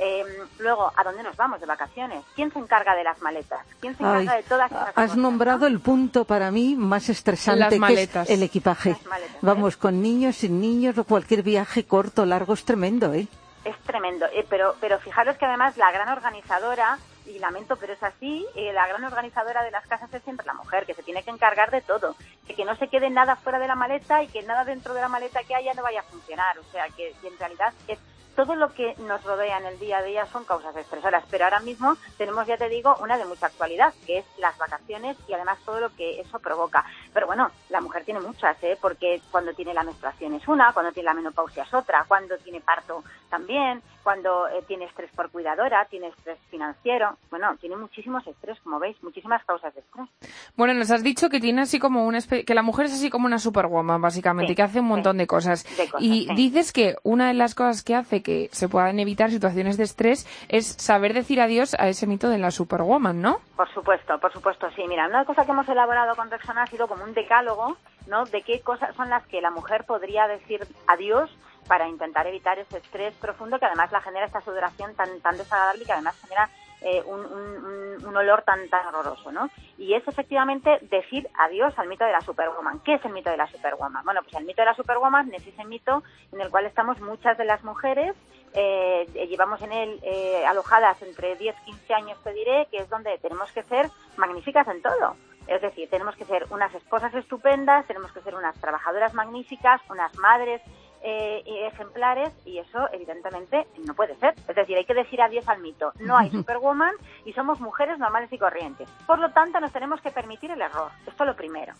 Eh, 0.00 0.24
luego, 0.58 0.92
¿a 0.94 1.04
dónde 1.04 1.22
nos 1.22 1.36
vamos 1.36 1.60
de 1.60 1.66
vacaciones? 1.66 2.24
¿Quién 2.34 2.52
se 2.52 2.58
encarga 2.58 2.94
de 2.94 3.04
las 3.04 3.20
maletas? 3.22 3.64
¿Quién 3.80 3.96
se 3.96 4.02
encarga 4.02 4.32
Ay, 4.32 4.42
de 4.42 4.48
todas 4.48 4.70
esas 4.70 4.88
has 4.88 4.94
cosas, 4.94 5.16
nombrado 5.16 5.60
no? 5.60 5.66
el 5.66 5.80
punto 5.80 6.24
para 6.24 6.50
mí 6.50 6.74
más 6.76 7.08
estresante 7.08 7.78
Las 7.78 7.90
que 7.90 8.02
es 8.02 8.30
el 8.30 8.42
equipaje. 8.42 8.90
Las 8.90 9.06
maletas, 9.06 9.34
¿eh? 9.34 9.38
Vamos, 9.42 9.76
con 9.76 10.02
niños, 10.02 10.36
sin 10.36 10.60
niños 10.60 10.98
o 10.98 11.04
cualquier 11.04 11.42
viaje 11.42 11.86
corto, 11.86 12.26
largo 12.26 12.54
es 12.54 12.64
tremendo, 12.64 13.12
¿eh? 13.14 13.26
Es 13.64 13.76
tremendo, 13.80 14.26
eh, 14.26 14.46
pero, 14.48 14.76
pero 14.80 14.98
fijaros 15.00 15.36
que 15.38 15.44
además 15.44 15.76
la 15.76 15.90
gran 15.90 16.08
organizadora, 16.08 16.98
y 17.26 17.38
lamento, 17.38 17.76
pero 17.76 17.92
es 17.92 18.02
así, 18.02 18.46
eh, 18.54 18.72
la 18.72 18.86
gran 18.86 19.02
organizadora 19.04 19.64
de 19.64 19.70
las 19.70 19.86
casas 19.86 20.12
es 20.14 20.22
siempre 20.22 20.46
la 20.46 20.54
mujer, 20.54 20.86
que 20.86 20.94
se 20.94 21.02
tiene 21.02 21.24
que 21.24 21.30
encargar 21.30 21.70
de 21.70 21.80
todo, 21.80 22.14
de 22.46 22.54
que 22.54 22.64
no 22.64 22.76
se 22.76 22.88
quede 22.88 23.10
nada 23.10 23.34
fuera 23.34 23.58
de 23.58 23.66
la 23.66 23.74
maleta 23.74 24.22
y 24.22 24.28
que 24.28 24.42
nada 24.42 24.64
dentro 24.64 24.94
de 24.94 25.00
la 25.00 25.08
maleta 25.08 25.42
que 25.42 25.54
haya 25.54 25.74
no 25.74 25.82
vaya 25.82 26.00
a 26.00 26.04
funcionar. 26.04 26.56
O 26.58 26.64
sea, 26.70 26.86
que, 26.96 27.14
que 27.20 27.28
en 27.28 27.38
realidad 27.38 27.72
es 27.88 27.98
todo 28.36 28.54
lo 28.54 28.72
que 28.72 28.94
nos 28.98 29.24
rodea 29.24 29.58
en 29.58 29.66
el 29.66 29.78
día 29.78 29.98
a 29.98 30.02
día 30.02 30.26
son 30.26 30.44
causas 30.44 30.76
estresoras, 30.76 31.24
pero 31.30 31.44
ahora 31.44 31.60
mismo 31.60 31.96
tenemos, 32.18 32.46
ya 32.46 32.56
te 32.56 32.68
digo, 32.68 32.94
una 33.00 33.18
de 33.18 33.24
mucha 33.24 33.46
actualidad, 33.46 33.92
que 34.06 34.18
es 34.18 34.24
las 34.38 34.56
vacaciones 34.58 35.16
y 35.26 35.32
además 35.32 35.58
todo 35.64 35.80
lo 35.80 35.94
que 35.96 36.20
eso 36.20 36.38
provoca. 36.38 36.84
Pero 37.12 37.26
bueno, 37.26 37.50
la 37.70 37.80
mujer 37.80 38.04
tiene 38.04 38.20
muchas, 38.20 38.56
¿eh? 38.62 38.78
porque 38.80 39.20
cuando 39.30 39.54
tiene 39.54 39.74
la 39.74 39.82
menstruación 39.82 40.34
es 40.34 40.46
una, 40.46 40.72
cuando 40.72 40.92
tiene 40.92 41.06
la 41.08 41.14
menopausia 41.14 41.64
es 41.64 41.74
otra, 41.74 42.04
cuando 42.06 42.36
tiene 42.38 42.60
parto 42.60 43.02
también, 43.30 43.82
cuando 44.02 44.46
eh, 44.48 44.62
tiene 44.68 44.84
estrés 44.84 45.10
por 45.16 45.30
cuidadora, 45.30 45.84
tiene 45.90 46.08
estrés 46.08 46.38
financiero, 46.50 47.16
bueno, 47.30 47.56
tiene 47.60 47.74
muchísimos 47.76 48.24
estrés, 48.26 48.60
como 48.60 48.78
veis, 48.78 48.96
muchísimas 49.02 49.44
causas 49.44 49.74
de 49.74 49.80
estrés. 49.80 50.08
Bueno, 50.56 50.74
nos 50.74 50.90
has 50.90 51.02
dicho 51.02 51.28
que 51.28 51.40
tiene 51.40 51.62
así 51.62 51.78
como 51.80 52.04
una 52.06 52.20
que 52.20 52.54
la 52.54 52.62
mujer 52.62 52.86
es 52.86 52.92
así 52.92 53.10
como 53.10 53.26
una 53.26 53.38
superwoman, 53.38 54.00
básicamente, 54.00 54.52
Sí, 54.52 54.54
que 54.56 54.62
hace 54.62 54.78
un 54.80 54.86
sí. 54.86 54.90
montón 54.90 55.16
de 55.18 55.26
cosas. 55.26 55.64
De 55.76 55.88
cosas, 55.88 56.00
y 56.02 56.26
sí. 56.28 56.34
dices 56.36 56.72
que 56.72 56.96
una 57.02 57.28
de 57.28 57.34
las 57.34 57.54
cosas 57.54 57.82
que 57.82 57.94
hace 57.94 58.22
que 58.26 58.48
se 58.50 58.68
puedan 58.68 58.98
evitar 58.98 59.30
situaciones 59.30 59.76
de 59.76 59.84
estrés 59.84 60.26
es 60.48 60.66
saber 60.66 61.14
decir 61.14 61.40
adiós 61.40 61.76
a 61.78 61.86
ese 61.86 62.08
mito 62.08 62.28
de 62.28 62.38
la 62.38 62.50
superwoman, 62.50 63.22
¿no? 63.22 63.38
Por 63.54 63.72
supuesto, 63.72 64.18
por 64.18 64.32
supuesto, 64.32 64.66
sí. 64.74 64.82
Mira, 64.88 65.06
una 65.06 65.24
cosa 65.24 65.44
que 65.44 65.52
hemos 65.52 65.68
elaborado 65.68 66.16
con 66.16 66.28
Rexona 66.28 66.64
ha 66.64 66.66
sido 66.66 66.88
como 66.88 67.04
un 67.04 67.14
decálogo, 67.14 67.76
¿no? 68.08 68.24
De 68.24 68.42
qué 68.42 68.62
cosas 68.62 68.96
son 68.96 69.10
las 69.10 69.24
que 69.28 69.40
la 69.40 69.52
mujer 69.52 69.84
podría 69.84 70.26
decir 70.26 70.66
adiós 70.88 71.30
para 71.68 71.86
intentar 71.88 72.26
evitar 72.26 72.58
ese 72.58 72.78
estrés 72.78 73.14
profundo 73.14 73.60
que 73.60 73.66
además 73.66 73.92
la 73.92 74.00
genera 74.00 74.26
esta 74.26 74.40
sudoración 74.40 74.94
tan, 74.96 75.20
tan 75.20 75.36
desagradable 75.36 75.84
y 75.84 75.86
que 75.86 75.92
además 75.92 76.20
genera 76.20 76.50
eh, 76.82 77.02
un, 77.06 77.20
un- 77.20 78.06
un- 78.06 78.16
olor 78.16 78.42
tan, 78.42 78.68
tan 78.68 78.86
horroroso, 78.86 79.30
¿no? 79.32 79.50
Y 79.78 79.94
es 79.94 80.06
efectivamente 80.08 80.78
decir 80.82 81.28
adiós 81.38 81.78
al 81.78 81.88
mito 81.88 82.04
de 82.04 82.12
la 82.12 82.20
superwoman. 82.20 82.80
¿Qué 82.80 82.94
es 82.94 83.04
el 83.04 83.12
mito 83.12 83.30
de 83.30 83.36
la 83.36 83.46
superwoman? 83.46 84.04
Bueno, 84.04 84.22
pues 84.22 84.34
el 84.36 84.44
mito 84.44 84.62
de 84.62 84.66
la 84.66 84.74
superwoman 84.74 85.32
es 85.34 85.46
ese 85.46 85.64
mito 85.64 86.02
en 86.32 86.40
el 86.40 86.50
cual 86.50 86.64
estamos 86.66 87.00
muchas 87.00 87.36
de 87.38 87.44
las 87.44 87.62
mujeres 87.64 88.14
eh, 88.54 89.06
llevamos 89.28 89.60
en 89.60 89.72
él 89.72 90.00
eh, 90.02 90.46
alojadas 90.46 91.02
entre 91.02 91.36
10 91.36 91.54
15 91.66 91.94
años, 91.94 92.18
te 92.24 92.32
diré, 92.32 92.66
que 92.70 92.78
es 92.78 92.88
donde 92.88 93.18
tenemos 93.18 93.52
que 93.52 93.62
ser 93.64 93.90
magníficas 94.16 94.66
en 94.68 94.80
todo. 94.80 95.16
Es 95.46 95.60
decir, 95.60 95.88
tenemos 95.90 96.16
que 96.16 96.24
ser 96.24 96.46
unas 96.50 96.74
esposas 96.74 97.14
estupendas, 97.14 97.86
tenemos 97.86 98.10
que 98.12 98.20
ser 98.22 98.34
unas 98.34 98.58
trabajadoras 98.60 99.12
magníficas, 99.14 99.80
unas 99.90 100.16
madres 100.18 100.60
eh, 101.08 101.68
ejemplares 101.68 102.32
y 102.44 102.58
eso 102.58 102.88
evidentemente 102.92 103.68
no 103.86 103.94
puede 103.94 104.16
ser. 104.16 104.34
Es 104.48 104.56
decir, 104.56 104.76
hay 104.76 104.84
que 104.84 104.92
decir 104.92 105.22
adiós 105.22 105.48
al 105.48 105.60
mito. 105.60 105.92
No 106.00 106.16
hay 106.16 106.30
superwoman 106.32 106.94
y 107.24 107.32
somos 107.32 107.60
mujeres 107.60 107.96
normales 108.00 108.32
y 108.32 108.38
corrientes. 108.38 108.88
Por 109.06 109.20
lo 109.20 109.30
tanto, 109.30 109.60
nos 109.60 109.70
tenemos 109.70 110.00
que 110.00 110.10
permitir 110.10 110.50
el 110.50 110.60
error. 110.60 110.90
Esto 111.06 111.22
es 111.22 111.28
lo 111.28 111.36
primero. 111.36 111.74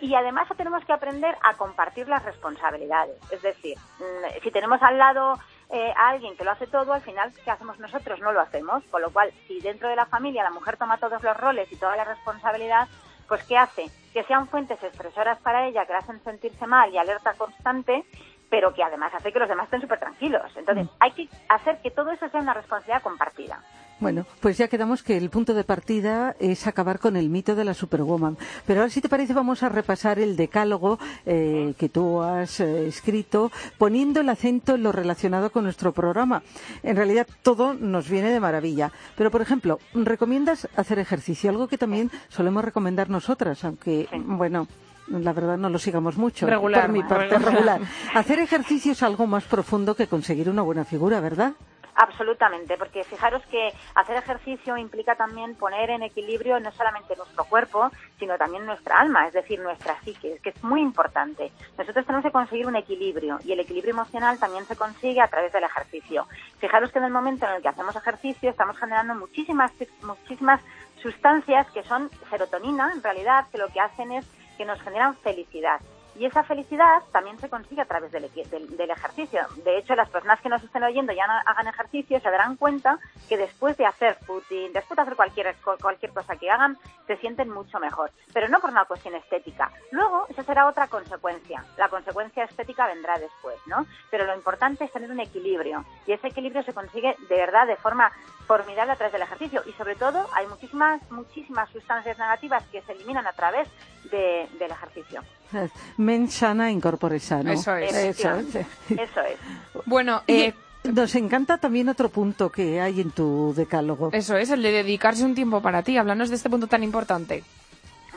Y 0.00 0.12
además 0.16 0.48
tenemos 0.56 0.84
que 0.84 0.92
aprender 0.92 1.36
a 1.40 1.54
compartir 1.54 2.08
las 2.08 2.24
responsabilidades. 2.24 3.16
Es 3.30 3.42
decir, 3.42 3.78
mm, 4.00 4.42
si 4.42 4.50
tenemos 4.50 4.82
al 4.82 4.98
lado 4.98 5.38
eh, 5.70 5.92
a 5.96 6.08
alguien 6.08 6.36
que 6.36 6.44
lo 6.44 6.50
hace 6.50 6.66
todo, 6.66 6.92
al 6.92 7.02
final, 7.02 7.32
¿qué 7.44 7.50
hacemos 7.52 7.78
nosotros? 7.78 8.18
No 8.20 8.32
lo 8.32 8.40
hacemos. 8.40 8.82
Con 8.90 9.02
lo 9.02 9.10
cual, 9.10 9.32
si 9.46 9.60
dentro 9.60 9.88
de 9.88 9.94
la 9.94 10.06
familia 10.06 10.42
la 10.42 10.50
mujer 10.50 10.76
toma 10.76 10.98
todos 10.98 11.22
los 11.22 11.36
roles 11.36 11.70
y 11.70 11.76
toda 11.76 11.94
la 11.94 12.04
responsabilidad, 12.04 12.88
pues 13.28 13.42
¿qué 13.44 13.56
hace? 13.56 13.86
Que 14.12 14.24
sean 14.24 14.48
fuentes 14.48 14.82
expresoras 14.82 15.38
para 15.40 15.66
ella, 15.66 15.86
que 15.86 15.92
la 15.92 15.98
hacen 15.98 16.22
sentirse 16.22 16.66
mal 16.66 16.92
y 16.92 16.98
alerta 16.98 17.34
constante, 17.34 18.04
pero 18.48 18.72
que 18.72 18.82
además 18.82 19.12
hace 19.14 19.32
que 19.32 19.38
los 19.38 19.48
demás 19.48 19.64
estén 19.64 19.80
súper 19.80 19.98
tranquilos. 19.98 20.50
Entonces, 20.56 20.88
hay 21.00 21.12
que 21.12 21.28
hacer 21.48 21.80
que 21.82 21.90
todo 21.90 22.10
eso 22.12 22.28
sea 22.28 22.40
una 22.40 22.54
responsabilidad 22.54 23.02
compartida. 23.02 23.60
Bueno, 23.98 24.26
pues 24.40 24.58
ya 24.58 24.68
quedamos 24.68 25.02
que 25.02 25.16
el 25.16 25.30
punto 25.30 25.54
de 25.54 25.64
partida 25.64 26.36
es 26.38 26.66
acabar 26.66 26.98
con 26.98 27.16
el 27.16 27.30
mito 27.30 27.54
de 27.54 27.64
la 27.64 27.72
Superwoman. 27.72 28.36
Pero 28.66 28.80
ahora, 28.80 28.90
si 28.90 29.00
te 29.00 29.08
parece, 29.08 29.32
vamos 29.32 29.62
a 29.62 29.70
repasar 29.70 30.18
el 30.18 30.36
decálogo 30.36 30.98
eh, 31.24 31.72
que 31.78 31.88
tú 31.88 32.20
has 32.20 32.60
eh, 32.60 32.86
escrito, 32.88 33.50
poniendo 33.78 34.20
el 34.20 34.28
acento 34.28 34.74
en 34.74 34.82
lo 34.82 34.92
relacionado 34.92 35.50
con 35.50 35.64
nuestro 35.64 35.92
programa. 35.92 36.42
En 36.82 36.96
realidad, 36.96 37.26
todo 37.42 37.72
nos 37.72 38.10
viene 38.10 38.30
de 38.30 38.38
maravilla. 38.38 38.92
Pero, 39.16 39.30
por 39.30 39.40
ejemplo, 39.40 39.78
recomiendas 39.94 40.68
hacer 40.76 40.98
ejercicio, 40.98 41.48
algo 41.48 41.66
que 41.66 41.78
también 41.78 42.10
solemos 42.28 42.64
recomendar 42.64 43.08
nosotras, 43.08 43.64
aunque, 43.64 44.08
bueno, 44.26 44.68
la 45.08 45.32
verdad 45.32 45.56
no 45.56 45.70
lo 45.70 45.78
sigamos 45.78 46.18
mucho. 46.18 46.46
Regular, 46.46 46.82
Por 46.82 46.92
mi 46.92 47.02
parte, 47.02 47.38
regular. 47.38 47.80
Hacer 48.14 48.40
ejercicio 48.40 48.92
es 48.92 49.02
algo 49.02 49.26
más 49.26 49.44
profundo 49.44 49.94
que 49.94 50.06
conseguir 50.06 50.50
una 50.50 50.62
buena 50.62 50.84
figura, 50.84 51.20
¿verdad? 51.20 51.54
Absolutamente, 51.98 52.76
porque 52.76 53.04
fijaros 53.04 53.42
que 53.46 53.72
hacer 53.94 54.18
ejercicio 54.18 54.76
implica 54.76 55.14
también 55.14 55.54
poner 55.54 55.88
en 55.88 56.02
equilibrio 56.02 56.60
no 56.60 56.70
solamente 56.72 57.16
nuestro 57.16 57.44
cuerpo, 57.44 57.90
sino 58.18 58.36
también 58.36 58.66
nuestra 58.66 58.98
alma, 58.98 59.26
es 59.26 59.32
decir, 59.32 59.58
nuestra 59.60 59.98
psique, 60.02 60.38
que 60.42 60.50
es 60.50 60.62
muy 60.62 60.82
importante. 60.82 61.50
Nosotros 61.78 62.04
tenemos 62.04 62.22
que 62.22 62.32
conseguir 62.32 62.66
un 62.66 62.76
equilibrio 62.76 63.38
y 63.44 63.52
el 63.52 63.60
equilibrio 63.60 63.94
emocional 63.94 64.38
también 64.38 64.66
se 64.66 64.76
consigue 64.76 65.22
a 65.22 65.28
través 65.28 65.54
del 65.54 65.64
ejercicio. 65.64 66.26
Fijaros 66.58 66.92
que 66.92 66.98
en 66.98 67.06
el 67.06 67.12
momento 67.12 67.46
en 67.46 67.52
el 67.52 67.62
que 67.62 67.68
hacemos 67.68 67.96
ejercicio 67.96 68.50
estamos 68.50 68.76
generando 68.76 69.14
muchísimas, 69.14 69.72
muchísimas 70.02 70.60
sustancias 71.00 71.66
que 71.70 71.82
son 71.82 72.10
serotonina, 72.28 72.92
en 72.92 73.02
realidad, 73.02 73.46
que 73.50 73.56
lo 73.56 73.68
que 73.68 73.80
hacen 73.80 74.12
es 74.12 74.26
que 74.58 74.66
nos 74.66 74.80
generan 74.82 75.16
felicidad. 75.16 75.80
Y 76.18 76.24
esa 76.24 76.42
felicidad 76.44 77.02
también 77.12 77.38
se 77.38 77.48
consigue 77.48 77.82
a 77.82 77.84
través 77.84 78.10
del, 78.10 78.30
del, 78.32 78.76
del, 78.76 78.90
ejercicio. 78.90 79.40
De 79.64 79.78
hecho, 79.78 79.94
las 79.94 80.08
personas 80.08 80.40
que 80.40 80.48
nos 80.48 80.62
estén 80.62 80.82
oyendo 80.82 81.12
ya 81.12 81.26
no 81.26 81.34
hagan 81.44 81.68
ejercicio 81.68 82.18
se 82.20 82.30
darán 82.30 82.56
cuenta 82.56 82.98
que 83.28 83.36
después 83.36 83.76
de 83.76 83.84
hacer 83.84 84.16
footing, 84.26 84.72
después 84.72 84.96
de 84.96 85.02
hacer 85.02 85.16
cualquier, 85.16 85.54
cualquier 85.80 86.12
cosa 86.12 86.36
que 86.36 86.50
hagan, 86.50 86.78
se 87.06 87.16
sienten 87.18 87.50
mucho 87.50 87.78
mejor. 87.78 88.10
Pero 88.32 88.48
no 88.48 88.60
por 88.60 88.70
una 88.70 88.86
cuestión 88.86 89.14
estética. 89.14 89.70
Luego, 89.90 90.26
esa 90.28 90.42
será 90.42 90.66
otra 90.66 90.88
consecuencia. 90.88 91.64
La 91.76 91.88
consecuencia 91.88 92.44
estética 92.44 92.86
vendrá 92.86 93.18
después, 93.18 93.56
¿no? 93.66 93.86
Pero 94.10 94.24
lo 94.24 94.34
importante 94.34 94.84
es 94.84 94.92
tener 94.92 95.10
un 95.10 95.20
equilibrio. 95.20 95.84
Y 96.06 96.12
ese 96.12 96.28
equilibrio 96.28 96.62
se 96.62 96.72
consigue 96.72 97.14
de 97.28 97.36
verdad 97.36 97.66
de 97.66 97.76
forma 97.76 98.10
formidable 98.46 98.92
a 98.92 98.96
través 98.96 99.12
del 99.12 99.22
ejercicio. 99.22 99.62
Y 99.66 99.72
sobre 99.72 99.96
todo, 99.96 100.26
hay 100.32 100.46
muchísimas, 100.46 101.02
muchísimas 101.10 101.68
sustancias 101.70 102.18
negativas 102.18 102.64
que 102.68 102.80
se 102.82 102.92
eliminan 102.92 103.26
a 103.26 103.32
través 103.32 103.68
de, 104.10 104.48
del 104.58 104.70
ejercicio. 104.70 105.22
Men 105.96 106.30
sana, 106.30 106.70
incorpore 106.70 107.18
sano. 107.20 107.52
Eso 107.52 107.76
es. 107.76 107.94
Eso, 107.94 108.30
Eso 108.38 109.20
es. 109.20 109.38
Bueno, 109.84 110.22
eh, 110.26 110.54
nos 110.84 111.14
encanta 111.14 111.58
también 111.58 111.88
otro 111.88 112.08
punto 112.08 112.50
que 112.50 112.80
hay 112.80 113.00
en 113.00 113.10
tu 113.10 113.52
decálogo. 113.54 114.10
Eso 114.12 114.36
es, 114.36 114.50
el 114.50 114.62
de 114.62 114.72
dedicarse 114.72 115.24
un 115.24 115.34
tiempo 115.34 115.60
para 115.60 115.82
ti. 115.82 115.96
Háblanos 115.96 116.28
de 116.28 116.36
este 116.36 116.50
punto 116.50 116.66
tan 116.66 116.82
importante. 116.82 117.44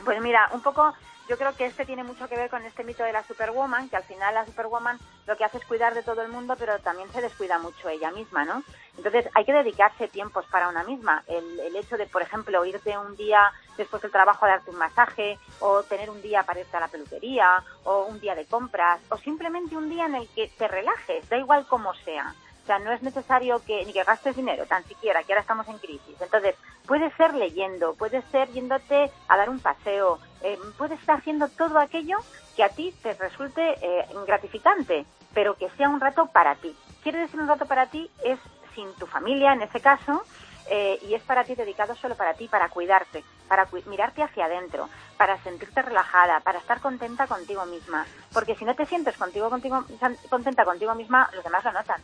Pues 0.04 0.20
mira, 0.22 0.48
un 0.52 0.60
poco 0.60 0.94
yo 1.30 1.38
creo 1.38 1.54
que 1.54 1.64
este 1.64 1.86
tiene 1.86 2.02
mucho 2.02 2.26
que 2.28 2.34
ver 2.34 2.50
con 2.50 2.64
este 2.64 2.82
mito 2.82 3.04
de 3.04 3.12
la 3.12 3.22
Superwoman, 3.22 3.88
que 3.88 3.94
al 3.94 4.02
final 4.02 4.34
la 4.34 4.44
Superwoman 4.44 4.98
lo 5.28 5.36
que 5.36 5.44
hace 5.44 5.58
es 5.58 5.64
cuidar 5.64 5.94
de 5.94 6.02
todo 6.02 6.22
el 6.22 6.28
mundo, 6.28 6.56
pero 6.58 6.80
también 6.80 7.08
se 7.12 7.20
descuida 7.20 7.56
mucho 7.60 7.88
ella 7.88 8.10
misma, 8.10 8.44
¿no? 8.44 8.64
Entonces 8.96 9.28
hay 9.32 9.44
que 9.44 9.52
dedicarse 9.52 10.08
tiempos 10.08 10.44
para 10.46 10.68
una 10.68 10.82
misma. 10.82 11.22
El, 11.28 11.60
el 11.60 11.76
hecho 11.76 11.96
de, 11.96 12.08
por 12.08 12.22
ejemplo, 12.22 12.64
irte 12.64 12.98
un 12.98 13.16
día 13.16 13.52
después 13.76 14.02
del 14.02 14.10
trabajo 14.10 14.44
a 14.44 14.48
darte 14.48 14.70
un 14.70 14.78
masaje, 14.78 15.38
o 15.60 15.84
tener 15.84 16.10
un 16.10 16.20
día 16.20 16.42
para 16.42 16.58
irte 16.58 16.76
a 16.76 16.80
la 16.80 16.88
peluquería, 16.88 17.62
o 17.84 18.06
un 18.06 18.18
día 18.18 18.34
de 18.34 18.46
compras, 18.46 19.00
o 19.08 19.16
simplemente 19.16 19.76
un 19.76 19.88
día 19.88 20.06
en 20.06 20.16
el 20.16 20.28
que 20.30 20.48
te 20.58 20.66
relajes, 20.66 21.28
da 21.28 21.38
igual 21.38 21.64
cómo 21.68 21.94
sea. 21.94 22.34
O 22.64 22.66
sea, 22.66 22.80
no 22.80 22.90
es 22.90 23.02
necesario 23.02 23.62
que 23.64 23.84
ni 23.84 23.92
que 23.92 24.02
gastes 24.02 24.34
dinero, 24.34 24.66
tan 24.66 24.82
siquiera, 24.84 25.22
que 25.22 25.32
ahora 25.32 25.42
estamos 25.42 25.68
en 25.68 25.78
crisis. 25.78 26.20
Entonces, 26.20 26.56
puede 26.86 27.08
ser 27.12 27.34
leyendo, 27.34 27.94
puede 27.94 28.20
ser 28.32 28.48
yéndote 28.50 29.12
a 29.28 29.36
dar 29.36 29.48
un 29.48 29.60
paseo, 29.60 30.18
eh, 30.42 30.58
puedes 30.76 30.98
estar 31.00 31.18
haciendo 31.18 31.48
todo 31.50 31.78
aquello 31.78 32.18
que 32.56 32.64
a 32.64 32.70
ti 32.70 32.94
te 33.02 33.14
resulte 33.14 33.78
eh, 33.80 34.06
gratificante, 34.26 35.06
pero 35.34 35.56
que 35.56 35.70
sea 35.70 35.88
un 35.88 36.00
rato 36.00 36.26
para 36.32 36.54
ti. 36.56 36.74
Quiere 37.02 37.20
decir 37.20 37.40
un 37.40 37.48
rato 37.48 37.66
para 37.66 37.86
ti 37.86 38.10
es 38.24 38.38
sin 38.74 38.92
tu 38.94 39.06
familia, 39.06 39.52
en 39.52 39.62
ese 39.62 39.80
caso, 39.80 40.22
eh, 40.66 40.98
y 41.02 41.14
es 41.14 41.22
para 41.24 41.44
ti, 41.44 41.54
dedicado 41.54 41.94
solo 41.96 42.16
para 42.16 42.34
ti, 42.34 42.46
para 42.48 42.68
cuidarte, 42.68 43.24
para 43.48 43.68
mirarte 43.86 44.22
hacia 44.22 44.44
adentro, 44.44 44.88
para 45.16 45.42
sentirte 45.42 45.82
relajada, 45.82 46.40
para 46.40 46.60
estar 46.60 46.80
contenta 46.80 47.26
contigo 47.26 47.64
misma. 47.66 48.06
Porque 48.32 48.54
si 48.56 48.64
no 48.64 48.74
te 48.74 48.86
sientes 48.86 49.16
contigo, 49.16 49.50
contigo, 49.50 49.84
contenta 50.28 50.64
contigo 50.64 50.94
misma, 50.94 51.28
los 51.32 51.42
demás 51.42 51.64
lo 51.64 51.72
notan. 51.72 52.00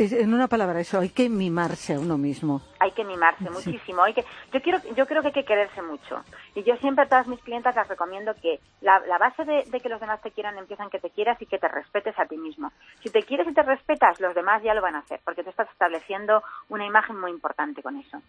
En 0.00 0.32
una 0.32 0.48
palabra 0.48 0.80
eso, 0.80 0.98
hay 0.98 1.10
que 1.10 1.28
mimarse 1.28 1.92
a 1.92 2.00
uno 2.00 2.16
mismo. 2.16 2.62
Hay 2.78 2.90
que 2.92 3.04
mimarse 3.04 3.44
sí. 3.44 3.50
muchísimo. 3.50 4.02
Hay 4.02 4.14
que, 4.14 4.24
yo, 4.50 4.62
quiero, 4.62 4.78
yo 4.96 5.06
creo 5.06 5.20
que 5.20 5.28
hay 5.28 5.34
que 5.34 5.44
quererse 5.44 5.82
mucho. 5.82 6.24
Y 6.54 6.62
yo 6.62 6.74
siempre 6.76 7.04
a 7.04 7.08
todas 7.08 7.26
mis 7.26 7.38
clientas 7.40 7.76
las 7.76 7.86
recomiendo 7.86 8.32
que 8.40 8.60
la, 8.80 8.98
la 9.00 9.18
base 9.18 9.44
de, 9.44 9.64
de, 9.64 9.80
que 9.80 9.90
los 9.90 10.00
demás 10.00 10.22
te 10.22 10.30
quieran 10.30 10.56
empieza 10.56 10.84
en 10.84 10.90
que 10.90 11.00
te 11.00 11.10
quieras 11.10 11.36
y 11.42 11.44
que 11.44 11.58
te 11.58 11.68
respetes 11.68 12.18
a 12.18 12.24
ti 12.24 12.38
mismo. 12.38 12.72
Si 13.02 13.10
te 13.10 13.22
quieres 13.24 13.46
y 13.48 13.52
te 13.52 13.62
respetas, 13.62 14.18
los 14.20 14.34
demás 14.34 14.62
ya 14.62 14.72
lo 14.72 14.80
van 14.80 14.94
a 14.94 15.00
hacer, 15.00 15.20
porque 15.22 15.44
tú 15.44 15.50
estás 15.50 15.68
estableciendo 15.70 16.42
una 16.70 16.86
imagen 16.86 17.20
muy 17.20 17.30
importante 17.30 17.82
con 17.82 17.96
eso. 17.98 18.22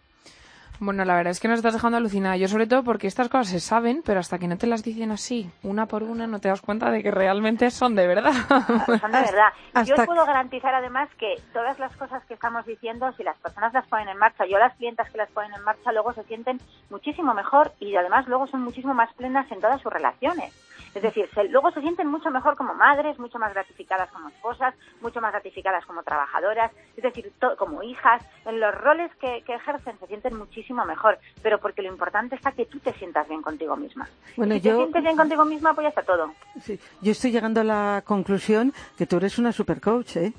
Bueno, 0.83 1.05
la 1.05 1.13
verdad 1.13 1.29
es 1.29 1.39
que 1.39 1.47
nos 1.47 1.59
estás 1.59 1.73
dejando 1.75 1.97
alucinada. 1.97 2.37
Yo 2.37 2.47
sobre 2.47 2.65
todo 2.65 2.83
porque 2.83 3.05
estas 3.05 3.29
cosas 3.29 3.49
se 3.49 3.59
saben, 3.59 4.01
pero 4.03 4.19
hasta 4.19 4.39
que 4.39 4.47
no 4.47 4.57
te 4.57 4.65
las 4.65 4.81
dicen 4.81 5.11
así, 5.11 5.47
una 5.61 5.85
por 5.85 6.01
una, 6.01 6.25
no 6.25 6.39
te 6.39 6.47
das 6.47 6.59
cuenta 6.59 6.89
de 6.89 7.03
que 7.03 7.11
realmente 7.11 7.69
son 7.69 7.93
de 7.93 8.07
verdad. 8.07 8.31
Son 8.99 9.11
de 9.11 9.21
verdad. 9.21 9.53
Yo 9.85 9.93
os 9.93 10.05
puedo 10.07 10.25
garantizar 10.25 10.73
además 10.73 11.07
que 11.19 11.35
todas 11.53 11.77
las 11.77 11.95
cosas 11.97 12.25
que 12.25 12.33
estamos 12.33 12.65
diciendo, 12.65 13.13
si 13.15 13.21
las 13.21 13.37
personas 13.37 13.71
las 13.73 13.85
ponen 13.85 14.09
en 14.09 14.17
marcha, 14.17 14.47
yo 14.47 14.57
las 14.57 14.75
clientas 14.75 15.07
que 15.11 15.19
las 15.19 15.29
ponen 15.29 15.53
en 15.53 15.63
marcha, 15.63 15.91
luego 15.91 16.13
se 16.13 16.23
sienten 16.23 16.59
muchísimo 16.89 17.35
mejor 17.35 17.73
y 17.79 17.95
además 17.95 18.27
luego 18.27 18.47
son 18.47 18.63
muchísimo 18.63 18.95
más 18.95 19.13
plenas 19.13 19.51
en 19.51 19.61
todas 19.61 19.79
sus 19.81 19.93
relaciones. 19.93 20.51
Es 20.93 21.01
decir, 21.01 21.29
se, 21.33 21.45
luego 21.45 21.71
se 21.71 21.81
sienten 21.81 22.07
mucho 22.07 22.29
mejor 22.29 22.55
como 22.57 22.73
madres, 22.73 23.17
mucho 23.17 23.39
más 23.39 23.53
gratificadas 23.53 24.09
como 24.11 24.29
esposas, 24.29 24.75
mucho 25.01 25.21
más 25.21 25.31
gratificadas 25.31 25.85
como 25.85 26.03
trabajadoras, 26.03 26.71
es 26.97 27.03
decir, 27.03 27.31
to, 27.39 27.55
como 27.57 27.81
hijas. 27.83 28.21
En 28.45 28.59
los 28.59 28.73
roles 28.75 29.11
que, 29.15 29.43
que, 29.45 29.55
ejercen 29.55 29.97
se 29.99 30.07
sienten 30.07 30.37
muchísimo 30.37 30.85
mejor, 30.85 31.17
pero 31.41 31.59
porque 31.59 31.81
lo 31.81 31.89
importante 31.89 32.35
está 32.35 32.51
que 32.51 32.65
tú 32.65 32.79
te 32.79 32.93
sientas 32.93 33.27
bien 33.27 33.41
contigo 33.41 33.75
misma. 33.77 34.07
Bueno, 34.35 34.55
si 34.55 34.61
yo... 34.61 34.71
te 34.71 34.77
sientes 34.77 35.03
bien 35.03 35.17
contigo 35.17 35.45
misma, 35.45 35.73
pues 35.73 35.85
ya 35.85 35.89
está 35.89 36.03
todo. 36.03 36.33
Sí. 36.61 36.79
Yo 37.01 37.11
estoy 37.11 37.31
llegando 37.31 37.61
a 37.61 37.63
la 37.63 38.03
conclusión 38.05 38.73
que 38.97 39.05
tú 39.05 39.17
eres 39.17 39.39
una 39.39 39.51
supercoach, 39.51 40.17
¿eh? 40.17 40.33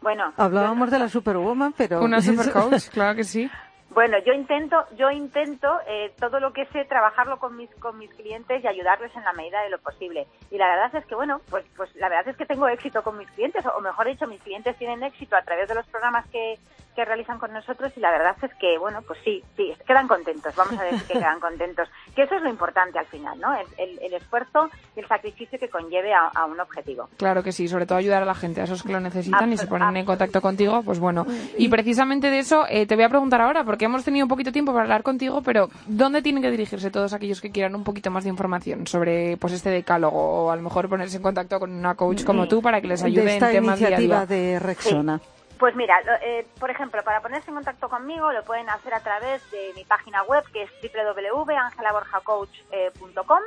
Bueno, 0.00 0.32
hablábamos 0.36 0.90
de 0.90 0.98
la 0.98 1.08
superwoman, 1.08 1.74
pero 1.76 2.00
una 2.00 2.20
supercoach, 2.22 2.88
claro 2.88 3.16
que 3.16 3.24
sí. 3.24 3.50
Bueno, 3.92 4.18
yo 4.24 4.32
intento, 4.32 4.84
yo 4.96 5.10
intento 5.10 5.66
eh, 5.88 6.12
todo 6.20 6.38
lo 6.38 6.52
que 6.52 6.64
sé 6.66 6.84
trabajarlo 6.84 7.40
con 7.40 7.56
mis 7.56 7.68
con 7.76 7.98
mis 7.98 8.10
clientes 8.14 8.62
y 8.62 8.68
ayudarles 8.68 9.14
en 9.16 9.24
la 9.24 9.32
medida 9.32 9.62
de 9.62 9.70
lo 9.70 9.78
posible. 9.78 10.28
Y 10.52 10.58
la 10.58 10.68
verdad 10.68 10.94
es 10.94 11.06
que 11.06 11.16
bueno, 11.16 11.40
pues 11.50 11.64
pues 11.76 11.94
la 11.96 12.08
verdad 12.08 12.28
es 12.28 12.36
que 12.36 12.46
tengo 12.46 12.68
éxito 12.68 13.02
con 13.02 13.18
mis 13.18 13.28
clientes, 13.32 13.64
o 13.66 13.80
mejor 13.80 14.06
dicho, 14.06 14.28
mis 14.28 14.40
clientes 14.42 14.76
tienen 14.76 15.02
éxito 15.02 15.34
a 15.34 15.42
través 15.42 15.68
de 15.68 15.74
los 15.74 15.86
programas 15.88 16.24
que, 16.28 16.56
que 16.94 17.04
realizan 17.04 17.38
con 17.38 17.52
nosotros 17.52 17.92
y 17.96 18.00
la 18.00 18.10
verdad 18.10 18.36
es 18.42 18.52
que 18.54 18.78
bueno, 18.78 19.02
pues 19.02 19.18
sí, 19.24 19.42
sí, 19.56 19.72
quedan 19.86 20.08
contentos. 20.08 20.54
Vamos 20.56 20.78
a 20.78 20.84
decir 20.84 21.02
que 21.04 21.14
quedan 21.14 21.40
contentos. 21.40 21.88
Que 22.14 22.22
eso 22.22 22.36
es 22.36 22.42
lo 22.42 22.50
importante 22.50 22.98
al 22.98 23.06
final, 23.06 23.38
¿no? 23.40 23.54
El, 23.54 23.66
el, 23.78 23.98
el 24.02 24.14
esfuerzo 24.14 24.68
y 24.96 25.00
el 25.00 25.08
sacrificio 25.08 25.58
que 25.58 25.68
conlleve 25.68 26.12
a, 26.12 26.28
a, 26.28 26.46
un 26.46 26.60
objetivo. 26.60 27.08
Claro 27.16 27.42
que 27.42 27.52
sí, 27.52 27.68
sobre 27.68 27.86
todo 27.86 27.98
ayudar 27.98 28.22
a 28.22 28.26
la 28.26 28.34
gente, 28.34 28.60
a 28.60 28.64
esos 28.64 28.82
que 28.82 28.92
lo 28.92 29.00
necesitan 29.00 29.44
Absol 29.44 29.54
y 29.54 29.58
se 29.58 29.66
ponen 29.66 29.96
en 29.96 30.04
contacto 30.04 30.40
contigo, 30.40 30.82
pues 30.82 30.98
bueno. 30.98 31.26
Y 31.56 31.68
precisamente 31.68 32.30
de 32.30 32.38
eso 32.40 32.64
eh, 32.68 32.86
te 32.86 32.96
voy 32.96 33.04
a 33.04 33.08
preguntar 33.08 33.40
ahora, 33.40 33.64
porque 33.64 33.84
hemos 33.84 34.04
tenido 34.04 34.24
un 34.24 34.28
poquito 34.28 34.52
tiempo 34.52 34.72
para 34.72 34.84
hablar 34.84 35.02
contigo, 35.02 35.42
pero 35.42 35.68
¿dónde 35.86 36.22
tienen 36.22 36.42
que 36.42 36.50
dirigirse 36.50 36.90
todos 36.90 37.12
aquellos 37.12 37.40
que 37.40 37.50
quieran 37.50 37.74
un 37.74 37.84
poquito 37.84 38.10
más 38.10 38.24
de 38.24 38.30
información 38.30 38.86
sobre 38.86 39.36
pues 39.36 39.52
este 39.52 39.70
decálogo 39.70 40.46
o 40.46 40.50
a 40.50 40.56
lo 40.56 40.62
mejor 40.62 40.88
ponerse 40.88 41.16
en 41.16 41.22
contacto 41.22 41.58
con 41.58 41.72
una 41.72 41.94
coach 41.94 42.24
como 42.24 42.48
tú 42.48 42.62
para 42.62 42.80
que 42.80 42.88
les 42.88 43.02
ayude 43.02 43.24
de 43.24 43.32
esta 43.34 43.48
en 43.48 43.60
temas 43.60 43.80
iniciativa 43.80 44.06
día 44.06 44.22
a 44.22 44.26
día? 44.26 44.36
de 44.36 44.58
Rexona? 44.58 45.18
Sí. 45.18 45.39
Pues 45.60 45.76
mira, 45.76 46.00
eh, 46.22 46.44
por 46.58 46.70
ejemplo, 46.70 47.04
para 47.04 47.20
ponerse 47.20 47.50
en 47.50 47.56
contacto 47.56 47.90
conmigo 47.90 48.32
lo 48.32 48.42
pueden 48.44 48.70
hacer 48.70 48.94
a 48.94 49.00
través 49.00 49.42
de 49.50 49.72
mi 49.76 49.84
página 49.84 50.22
web 50.22 50.42
que 50.54 50.62
es 50.62 50.70
www.angelaborjacoach.com 50.82 53.42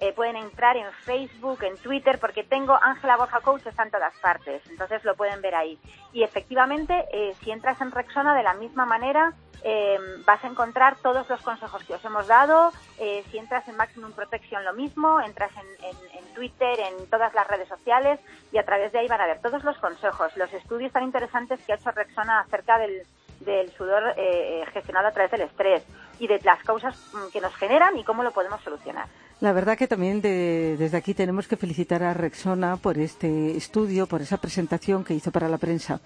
eh, 0.00 0.12
pueden 0.12 0.36
entrar 0.36 0.76
en 0.76 0.90
Facebook, 0.92 1.62
en 1.62 1.76
Twitter, 1.76 2.18
porque 2.18 2.42
tengo 2.44 2.78
Ángela 2.80 3.16
Borja 3.16 3.40
Coach, 3.40 3.66
está 3.66 3.82
en 3.82 3.90
todas 3.90 4.16
partes, 4.18 4.62
entonces 4.70 5.04
lo 5.04 5.14
pueden 5.14 5.40
ver 5.42 5.54
ahí. 5.54 5.78
Y 6.12 6.22
efectivamente, 6.22 7.04
eh, 7.12 7.34
si 7.42 7.50
entras 7.50 7.80
en 7.80 7.90
Rexona 7.90 8.34
de 8.34 8.42
la 8.42 8.54
misma 8.54 8.86
manera, 8.86 9.34
eh, 9.62 9.98
vas 10.24 10.42
a 10.42 10.48
encontrar 10.48 10.96
todos 10.96 11.28
los 11.28 11.40
consejos 11.42 11.84
que 11.84 11.94
os 11.94 12.04
hemos 12.04 12.26
dado. 12.26 12.72
Eh, 12.98 13.24
si 13.30 13.38
entras 13.38 13.66
en 13.68 13.76
Maximum 13.76 14.12
Protection, 14.12 14.64
lo 14.64 14.72
mismo. 14.72 15.20
Entras 15.20 15.50
en, 15.56 16.34
Twitter, 16.34 16.78
en 16.80 17.10
todas 17.10 17.34
las 17.34 17.46
redes 17.48 17.68
sociales 17.68 18.18
y 18.52 18.58
a 18.58 18.64
través 18.64 18.92
de 18.92 19.00
ahí 19.00 19.08
van 19.08 19.20
a 19.20 19.26
ver 19.26 19.42
todos 19.42 19.62
los 19.64 19.76
consejos, 19.78 20.34
los 20.36 20.50
estudios 20.54 20.92
tan 20.92 21.02
interesantes 21.02 21.60
que 21.66 21.72
ha 21.72 21.76
hecho 21.76 21.90
Rexona 21.90 22.40
acerca 22.40 22.78
del, 22.78 23.02
del 23.40 23.70
sudor 23.72 24.14
eh, 24.16 24.64
gestionado 24.72 25.08
a 25.08 25.12
través 25.12 25.32
del 25.32 25.42
estrés 25.42 25.84
y 26.18 26.28
de 26.28 26.40
las 26.40 26.62
causas 26.62 26.96
mm, 27.12 27.32
que 27.32 27.40
nos 27.40 27.54
generan 27.56 27.98
y 27.98 28.04
cómo 28.04 28.22
lo 28.22 28.30
podemos 28.30 28.62
solucionar. 28.62 29.06
La 29.40 29.52
verdad 29.52 29.78
que 29.78 29.88
también 29.88 30.20
de- 30.20 30.76
desde 30.78 30.96
aquí 30.98 31.14
tenemos 31.14 31.48
que 31.48 31.56
felicitar 31.56 32.02
a 32.02 32.12
Rexona 32.12 32.76
por 32.76 32.98
este 32.98 33.56
estudio, 33.56 34.06
por 34.06 34.20
esa 34.20 34.36
presentación 34.36 35.02
que 35.04 35.14
hizo 35.14 35.30
para 35.30 35.48
la 35.48 35.56
prensa. 35.58 35.98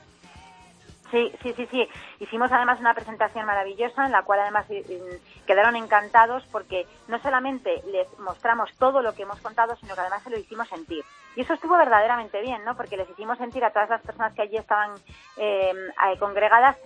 Sí, 1.11 1.31
sí, 1.43 1.53
sí, 1.57 1.69
sí. 1.71 1.89
Hicimos 2.21 2.51
además 2.51 2.81
una 2.81 2.95
presentación 2.95 3.45
maravillosa 3.47 4.07
en 4.07 4.13
la 4.13 4.23
cual 4.23 4.41
además 4.41 4.67
eh, 4.71 4.85
eh, 4.89 5.21
quedaron 5.47 5.77
encantados 5.77 6.45
porque 6.51 6.87
no 7.09 7.21
solamente 7.21 7.83
les 7.93 8.07
mostramos 8.19 8.71
todo 8.79 9.01
lo 9.03 9.15
que 9.15 9.23
hemos 9.23 9.41
contado, 9.41 9.77
sino 9.77 9.95
que 9.95 10.01
además 10.01 10.23
se 10.25 10.31
lo 10.31 10.39
hicimos 10.39 10.69
sentir. 10.69 11.05
Y 11.37 11.43
eso 11.43 11.55
estuvo 11.55 11.77
verdaderamente 11.77 12.41
bien, 12.41 12.65
¿no? 12.65 12.77
Porque 12.77 12.97
les 12.97 13.09
hicimos 13.11 13.39
sentir 13.39 13.65
a 13.65 13.71
todas 13.71 13.91
las 13.91 14.01
personas 14.03 14.33
que 14.35 14.43
allí 14.43 14.57
estaban 14.57 14.93
eh, 15.37 15.73
congregadas, 16.19 16.77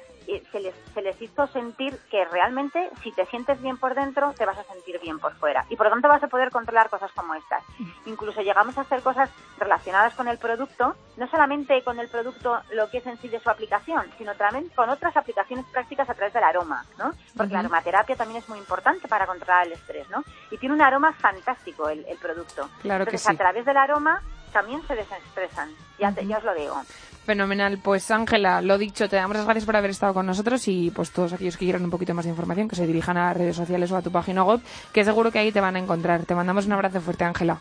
se, 0.53 0.61
les, 0.61 0.75
se 0.95 1.03
les 1.03 1.21
hizo 1.21 1.47
sentir 1.47 1.99
que 2.11 2.25
realmente 2.27 2.91
si 3.03 3.13
te 3.13 3.25
sientes 3.27 3.61
bien 3.63 3.79
por 3.79 3.95
dentro, 3.95 4.35
te 4.37 4.45
vas 4.45 4.59
a 4.59 4.65
sentir 4.65 5.01
bien 5.01 5.19
por 5.19 5.35
fuera. 5.35 5.65
Y 5.71 5.77
por 5.77 5.87
lo 5.87 5.93
tanto 5.93 6.09
vas 6.09 6.23
a 6.23 6.29
poder 6.29 6.51
controlar 6.51 6.91
cosas 6.91 7.11
como 7.13 7.35
estas. 7.35 7.63
Incluso 8.07 8.43
llegamos 8.43 8.77
a 8.77 8.83
hacer 8.83 9.03
cosas 9.03 9.31
relacionadas 9.59 10.15
con 10.15 10.29
el 10.29 10.39
producto, 10.39 10.97
no 11.17 11.29
solamente 11.29 11.83
con 11.83 11.99
el 11.99 12.09
producto 12.09 12.61
lo 12.73 12.91
que 12.91 12.99
es 12.99 13.07
en 13.07 13.19
sí 13.19 13.29
de 13.29 13.41
su 13.41 13.49
aplicación, 13.49 14.07
sino 14.19 14.35
también 14.35 14.69
con 14.75 14.91
otras 14.91 15.17
aplicaciones 15.17 15.65
prácticas 15.73 16.09
a 16.09 16.15
través 16.15 16.35
del 16.35 16.45
aroma, 16.45 16.85
¿no? 16.99 17.13
Porque 17.37 17.55
la 17.55 17.61
aromaterapia 17.61 18.17
también 18.17 18.43
es 18.43 18.49
muy 18.49 18.59
importante 18.59 19.09
para 19.09 19.27
controlar 19.27 19.67
el 19.67 19.73
estrés, 19.73 20.09
¿no? 20.11 20.23
Y 20.51 20.59
tiene 20.59 20.75
un 20.75 20.83
aroma 20.83 21.13
fantástico 21.15 21.89
el, 21.89 22.05
el 22.07 22.19
producto. 22.19 22.69
Claro 22.83 23.05
que 23.05 23.17
Entonces, 23.17 23.23
sí. 23.23 23.33
a 23.33 23.37
través 23.37 23.65
del 23.65 23.77
aroma 23.77 24.23
también 24.49 24.81
se 24.87 24.95
desestresan. 24.95 25.71
Ya, 25.99 26.13
te- 26.13 26.27
ya 26.27 26.39
os 26.39 26.45
lo 26.45 26.55
digo. 26.55 26.81
Fenomenal. 27.27 27.79
Pues 27.83 28.11
Ángela, 28.11 28.63
lo 28.63 28.79
dicho, 28.79 29.09
te 29.09 29.17
damos 29.17 29.37
las 29.37 29.45
gracias 29.45 29.67
por 29.67 29.77
haber 29.77 29.91
estado 29.91 30.15
con 30.15 30.25
nosotros 30.27 30.67
y 30.69 30.91
pues 30.91 31.11
todos 31.11 31.33
aquellos 31.35 31.57
que 31.57 31.67
quieran 31.67 31.85
un 31.85 31.91
poquito 31.91 32.15
más 32.15 32.25
de 32.25 32.31
información 32.31 32.69
que 32.69 32.77
se 32.77 32.87
dirijan 32.87 33.17
a 33.19 33.27
las 33.29 33.37
redes 33.37 33.57
sociales 33.57 33.91
o 33.93 33.97
a 33.97 34.03
tu 34.03 34.11
página 34.11 34.45
web, 34.45 34.61
que 34.93 35.05
seguro 35.05 35.31
que 35.31 35.39
ahí 35.39 35.53
te 35.53 35.61
van 35.61 35.77
a 35.77 35.79
encontrar. 35.79 36.23
Te 36.25 36.35
mandamos 36.35 36.65
un 36.67 36.73
abrazo 36.73 37.01
fuerte, 37.01 37.25
Ángela. 37.25 37.59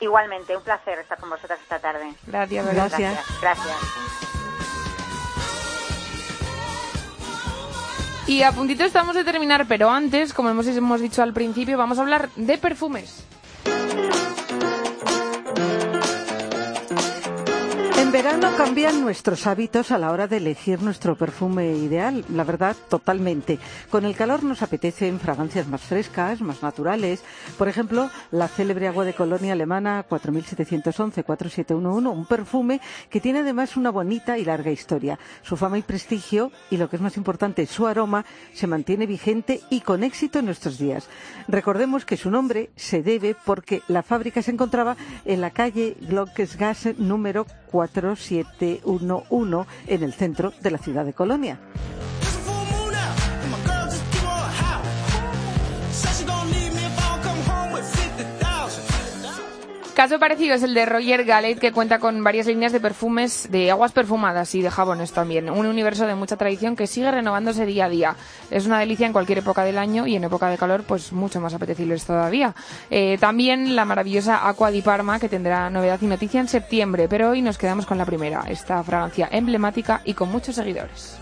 Igualmente, 0.00 0.56
un 0.56 0.62
placer 0.62 0.98
estar 1.00 1.18
con 1.18 1.28
vosotras 1.28 1.58
esta 1.60 1.78
tarde. 1.78 2.14
Gracias, 2.26 2.64
Belén. 2.64 2.76
Gracias. 2.88 3.18
Gracias. 3.42 3.76
Y 8.26 8.42
a 8.42 8.52
puntito 8.52 8.84
estamos 8.84 9.14
de 9.16 9.24
terminar, 9.24 9.66
pero 9.66 9.90
antes, 9.90 10.32
como 10.32 10.48
hemos, 10.50 10.66
hemos 10.68 11.00
dicho 11.00 11.22
al 11.22 11.32
principio, 11.34 11.76
vamos 11.76 11.98
a 11.98 12.02
hablar 12.02 12.30
de 12.36 12.56
perfumes. 12.58 13.24
Verano 18.22 18.54
cambian 18.54 19.00
nuestros 19.00 19.46
hábitos 19.46 19.90
a 19.90 19.96
la 19.96 20.10
hora 20.10 20.26
de 20.26 20.36
elegir 20.36 20.82
nuestro 20.82 21.16
perfume 21.16 21.72
ideal, 21.72 22.22
la 22.28 22.44
verdad, 22.44 22.76
totalmente. 22.90 23.58
Con 23.88 24.04
el 24.04 24.14
calor 24.14 24.44
nos 24.44 24.60
apetecen 24.60 25.18
fragancias 25.18 25.66
más 25.66 25.80
frescas, 25.80 26.42
más 26.42 26.62
naturales. 26.62 27.22
Por 27.56 27.68
ejemplo, 27.68 28.10
la 28.30 28.48
célebre 28.48 28.88
agua 28.88 29.06
de 29.06 29.14
colonia 29.14 29.54
alemana 29.54 30.04
4711-4711, 30.06 32.12
un 32.12 32.26
perfume 32.26 32.82
que 33.08 33.22
tiene 33.22 33.38
además 33.38 33.78
una 33.78 33.88
bonita 33.88 34.36
y 34.36 34.44
larga 34.44 34.70
historia. 34.70 35.18
Su 35.40 35.56
fama 35.56 35.78
y 35.78 35.82
prestigio, 35.82 36.52
y 36.70 36.76
lo 36.76 36.90
que 36.90 36.96
es 36.96 37.02
más 37.02 37.16
importante, 37.16 37.64
su 37.64 37.86
aroma, 37.86 38.26
se 38.52 38.66
mantiene 38.66 39.06
vigente 39.06 39.62
y 39.70 39.80
con 39.80 40.04
éxito 40.04 40.40
en 40.40 40.44
nuestros 40.44 40.76
días. 40.76 41.08
Recordemos 41.48 42.04
que 42.04 42.18
su 42.18 42.30
nombre 42.30 42.68
se 42.76 43.02
debe 43.02 43.34
porque 43.46 43.80
la 43.88 44.02
fábrica 44.02 44.42
se 44.42 44.50
encontraba 44.50 44.98
en 45.24 45.40
la 45.40 45.52
calle 45.52 45.96
Glockesgasse 46.02 46.96
número 46.98 47.46
4711 48.16 49.68
en 49.86 50.02
el 50.02 50.12
centro 50.12 50.52
de 50.60 50.70
la 50.70 50.78
ciudad 50.78 51.04
de 51.04 51.12
Colonia. 51.12 51.58
Caso 60.00 60.18
parecido 60.18 60.54
es 60.54 60.62
el 60.62 60.72
de 60.72 60.86
Roger 60.86 61.26
Gallet, 61.26 61.58
que 61.58 61.72
cuenta 61.72 61.98
con 61.98 62.24
varias 62.24 62.46
líneas 62.46 62.72
de 62.72 62.80
perfumes, 62.80 63.48
de 63.50 63.70
aguas 63.70 63.92
perfumadas 63.92 64.54
y 64.54 64.62
de 64.62 64.70
jabones 64.70 65.12
también. 65.12 65.50
Un 65.50 65.66
universo 65.66 66.06
de 66.06 66.14
mucha 66.14 66.38
tradición 66.38 66.74
que 66.74 66.86
sigue 66.86 67.10
renovándose 67.10 67.66
día 67.66 67.84
a 67.84 67.88
día. 67.90 68.16
Es 68.50 68.64
una 68.64 68.78
delicia 68.78 69.06
en 69.06 69.12
cualquier 69.12 69.40
época 69.40 69.62
del 69.62 69.76
año 69.76 70.06
y 70.06 70.16
en 70.16 70.24
época 70.24 70.48
de 70.48 70.56
calor, 70.56 70.84
pues 70.84 71.12
mucho 71.12 71.38
más 71.42 71.52
apetecibles 71.52 72.06
todavía. 72.06 72.54
Eh, 72.88 73.18
también 73.20 73.76
la 73.76 73.84
maravillosa 73.84 74.48
Aqua 74.48 74.70
di 74.70 74.80
Parma, 74.80 75.20
que 75.20 75.28
tendrá 75.28 75.68
novedad 75.68 75.98
y 76.00 76.06
noticia 76.06 76.40
en 76.40 76.48
septiembre, 76.48 77.06
pero 77.06 77.28
hoy 77.28 77.42
nos 77.42 77.58
quedamos 77.58 77.84
con 77.84 77.98
la 77.98 78.06
primera, 78.06 78.44
esta 78.48 78.82
fragancia 78.82 79.28
emblemática 79.30 80.00
y 80.06 80.14
con 80.14 80.30
muchos 80.30 80.54
seguidores. 80.54 81.18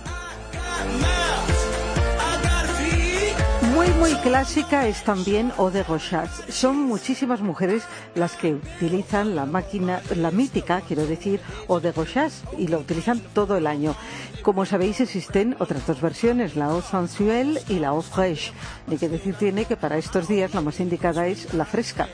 Muy, 3.78 3.90
muy 3.90 4.14
clásica 4.16 4.88
es 4.88 5.04
también 5.04 5.52
Eau 5.56 5.70
de 5.70 5.84
Rochas. 5.84 6.42
Son 6.48 6.76
muchísimas 6.76 7.40
mujeres 7.40 7.84
las 8.16 8.32
que 8.34 8.54
utilizan 8.54 9.36
la 9.36 9.46
máquina, 9.46 10.02
la 10.16 10.32
mítica, 10.32 10.80
quiero 10.80 11.06
decir, 11.06 11.40
Eau 11.68 11.78
de 11.78 11.92
Rochas, 11.92 12.42
y 12.58 12.66
lo 12.66 12.80
utilizan 12.80 13.20
todo 13.34 13.56
el 13.56 13.68
año. 13.68 13.94
Como 14.42 14.66
sabéis, 14.66 15.00
existen 15.00 15.54
otras 15.60 15.86
dos 15.86 16.00
versiones, 16.00 16.56
la 16.56 16.64
Eau 16.64 16.82
Sensuelle 16.82 17.62
y 17.68 17.78
la 17.78 17.88
Eau 17.88 18.02
Fraîche. 18.02 18.52
Ni 18.88 18.98
que 18.98 19.08
decir 19.08 19.36
tiene 19.36 19.64
que 19.64 19.76
para 19.76 19.96
estos 19.96 20.26
días 20.26 20.54
la 20.54 20.60
más 20.60 20.80
indicada 20.80 21.28
es 21.28 21.54
la 21.54 21.64
fresca. 21.64 22.08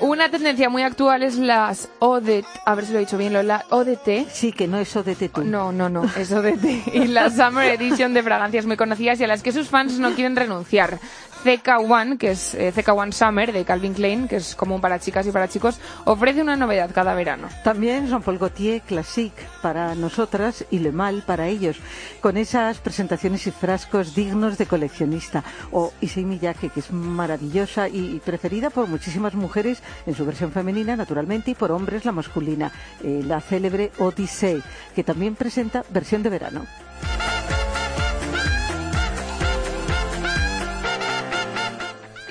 Una 0.00 0.30
tendencia 0.30 0.68
muy 0.68 0.82
actual 0.82 1.22
es 1.22 1.36
las 1.36 1.88
ODT, 1.98 2.44
a 2.64 2.74
ver 2.74 2.84
si 2.84 2.92
lo 2.92 2.98
he 2.98 3.02
dicho 3.02 3.18
bien, 3.18 3.34
ODT, 3.70 4.28
Sí, 4.30 4.52
que 4.52 4.66
no 4.66 4.78
es 4.78 4.92
de 4.92 5.14
Tetú. 5.14 5.44
No, 5.44 5.72
no, 5.72 5.88
no, 5.88 6.04
es 6.16 6.32
ODT. 6.32 6.64
Y 6.94 7.06
la 7.08 7.30
Summer 7.30 7.70
Edition 7.70 8.14
de 8.14 8.22
fragancias 8.22 8.66
muy 8.66 8.76
conocidas 8.76 9.20
y 9.20 9.24
a 9.24 9.26
las 9.26 9.42
que 9.42 9.52
sus 9.52 9.68
fans 9.68 9.98
no 9.98 10.14
quieren 10.14 10.36
renunciar. 10.36 10.98
CK1, 11.44 12.16
que 12.16 12.30
es 12.30 12.54
eh, 12.54 12.72
CK1 12.74 13.12
Summer 13.12 13.52
de 13.52 13.66
Calvin 13.66 13.92
Klein, 13.92 14.28
que 14.28 14.36
es 14.36 14.56
común 14.56 14.80
para 14.80 14.98
chicas 14.98 15.26
y 15.26 15.30
para 15.30 15.46
chicos, 15.46 15.78
ofrece 16.06 16.40
una 16.40 16.56
novedad 16.56 16.90
cada 16.94 17.14
verano. 17.14 17.48
También 17.62 18.08
Jean-Paul 18.08 18.38
Gaultier 18.38 18.80
Classique 18.80 19.42
para 19.60 19.94
nosotras 19.94 20.64
y 20.70 20.78
Le 20.78 20.90
Mal 20.90 21.22
para 21.26 21.46
ellos, 21.48 21.76
con 22.22 22.38
esas 22.38 22.78
presentaciones 22.78 23.46
y 23.46 23.50
frascos 23.50 24.14
dignos 24.14 24.56
de 24.56 24.64
coleccionista. 24.64 25.44
O 25.70 25.92
Issei 26.00 26.24
Miyake, 26.24 26.70
que 26.70 26.80
es 26.80 26.90
maravillosa 26.90 27.88
y 27.88 28.22
preferida 28.24 28.70
por 28.70 28.86
muchísimas 28.86 29.34
mujeres 29.34 29.82
en 30.06 30.14
su 30.14 30.24
versión 30.24 30.50
femenina, 30.50 30.96
naturalmente, 30.96 31.50
y 31.50 31.54
por 31.54 31.72
hombres 31.72 32.06
la 32.06 32.12
masculina. 32.12 32.72
Eh, 33.02 33.22
la 33.22 33.42
célebre 33.42 33.92
Odyssey, 33.98 34.62
que 34.94 35.04
también 35.04 35.34
presenta 35.34 35.84
versión 35.90 36.22
de 36.22 36.30
verano. 36.30 36.66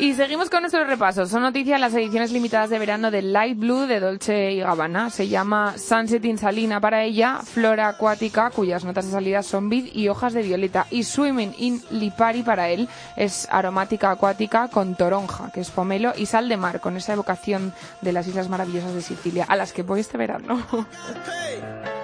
Y 0.03 0.15
seguimos 0.15 0.49
con 0.49 0.63
nuestros 0.63 0.85
repasos. 0.85 1.29
Son 1.29 1.41
noticias 1.41 1.79
las 1.79 1.93
ediciones 1.93 2.33
limitadas 2.33 2.69
de 2.69 2.77
verano 2.77 3.09
de 3.09 3.21
Light 3.21 3.57
Blue 3.57 3.87
de 3.87 4.01
Dolce 4.01 4.51
y 4.51 4.59
Gabbana. 4.59 5.09
Se 5.09 5.29
llama 5.29 5.77
Sunset 5.77 6.25
in 6.25 6.37
Salina 6.37 6.81
para 6.81 7.03
ella, 7.05 7.39
Flora 7.41 7.87
Acuática, 7.87 8.49
cuyas 8.49 8.83
notas 8.83 9.05
de 9.05 9.11
salida 9.11 9.41
son 9.43 9.69
vid 9.69 9.85
y 9.93 10.09
hojas 10.09 10.33
de 10.33 10.41
violeta. 10.41 10.87
Y 10.91 11.05
Swimming 11.05 11.55
in 11.57 11.81
Lipari 11.89 12.43
para 12.43 12.67
él 12.67 12.89
es 13.15 13.47
aromática 13.49 14.11
acuática 14.11 14.67
con 14.67 14.95
toronja, 14.95 15.51
que 15.53 15.61
es 15.61 15.71
pomelo, 15.71 16.11
y 16.17 16.25
sal 16.25 16.49
de 16.49 16.57
mar, 16.57 16.81
con 16.81 16.97
esa 16.97 17.13
evocación 17.13 17.73
de 18.01 18.11
las 18.11 18.27
islas 18.27 18.49
maravillosas 18.49 18.93
de 18.93 19.01
Sicilia, 19.01 19.45
a 19.47 19.55
las 19.55 19.71
que 19.71 19.83
voy 19.83 20.01
este 20.01 20.17
verano. 20.17 20.65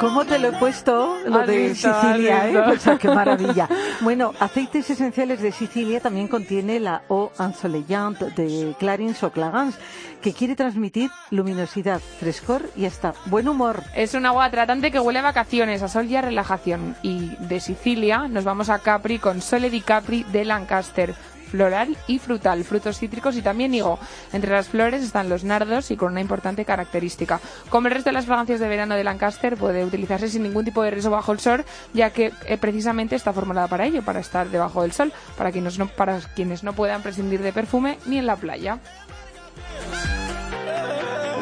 ¿Cómo 0.00 0.24
te 0.24 0.38
lo 0.38 0.48
he 0.48 0.52
puesto? 0.52 1.16
Lo 1.26 1.40
Has 1.40 1.46
de 1.46 1.68
visto, 1.68 1.92
Sicilia, 2.00 2.48
¿eh? 2.50 2.58
O 2.58 2.78
sea, 2.78 2.98
qué 2.98 3.08
maravilla. 3.14 3.68
Bueno, 4.00 4.32
aceites 4.40 4.88
esenciales 4.90 5.40
de 5.40 5.52
Sicilia 5.52 6.00
también 6.00 6.28
contiene 6.28 6.80
la 6.80 7.02
Eau 7.08 7.30
Ensoleillante 7.38 8.30
de 8.30 8.74
Clarins 8.78 9.22
o 9.22 9.30
Clarins, 9.30 9.76
que 10.22 10.32
quiere 10.32 10.56
transmitir 10.56 11.10
luminosidad, 11.30 12.00
frescor 12.20 12.62
y 12.76 12.84
hasta 12.84 13.14
buen 13.26 13.48
humor. 13.48 13.82
Es 13.94 14.14
un 14.14 14.26
agua 14.26 14.50
tratante 14.50 14.90
que 14.90 15.00
huele 15.00 15.18
a 15.20 15.22
vacaciones, 15.22 15.82
a 15.82 15.88
sol 15.88 16.06
y 16.06 16.16
a 16.16 16.22
relajación. 16.22 16.96
Y 17.02 17.36
de 17.40 17.60
Sicilia 17.60 18.28
nos 18.28 18.44
vamos 18.44 18.70
a 18.70 18.78
Capri 18.78 19.18
con 19.18 19.40
Sole 19.42 19.70
di 19.70 19.80
Capri 19.80 20.24
de 20.24 20.44
Lancaster. 20.44 21.14
Floral 21.50 21.96
y 22.06 22.18
frutal, 22.18 22.64
frutos 22.64 22.98
cítricos 22.98 23.36
y 23.36 23.42
también 23.42 23.74
higo. 23.74 23.98
Entre 24.32 24.50
las 24.50 24.68
flores 24.68 25.02
están 25.02 25.28
los 25.28 25.44
nardos 25.44 25.90
y 25.90 25.96
con 25.96 26.12
una 26.12 26.20
importante 26.20 26.64
característica. 26.64 27.40
Como 27.70 27.88
el 27.88 27.94
resto 27.94 28.10
de 28.10 28.14
las 28.14 28.26
fragancias 28.26 28.60
de 28.60 28.68
verano 28.68 28.94
de 28.94 29.04
Lancaster, 29.04 29.56
puede 29.56 29.84
utilizarse 29.84 30.28
sin 30.28 30.42
ningún 30.42 30.64
tipo 30.64 30.82
de 30.82 30.90
riesgo 30.90 31.10
bajo 31.10 31.32
el 31.32 31.40
sol, 31.40 31.64
ya 31.94 32.10
que 32.10 32.32
eh, 32.46 32.58
precisamente 32.58 33.16
está 33.16 33.32
formulada 33.32 33.68
para 33.68 33.86
ello, 33.86 34.02
para 34.02 34.20
estar 34.20 34.48
debajo 34.48 34.82
del 34.82 34.92
sol, 34.92 35.12
para 35.36 35.52
quienes 35.52 35.78
no, 35.78 35.86
para 35.88 36.20
quienes 36.20 36.62
no 36.62 36.72
puedan 36.72 37.02
prescindir 37.02 37.40
de 37.42 37.52
perfume 37.52 37.98
ni 38.06 38.18
en 38.18 38.26
la 38.26 38.36
playa. 38.36 38.78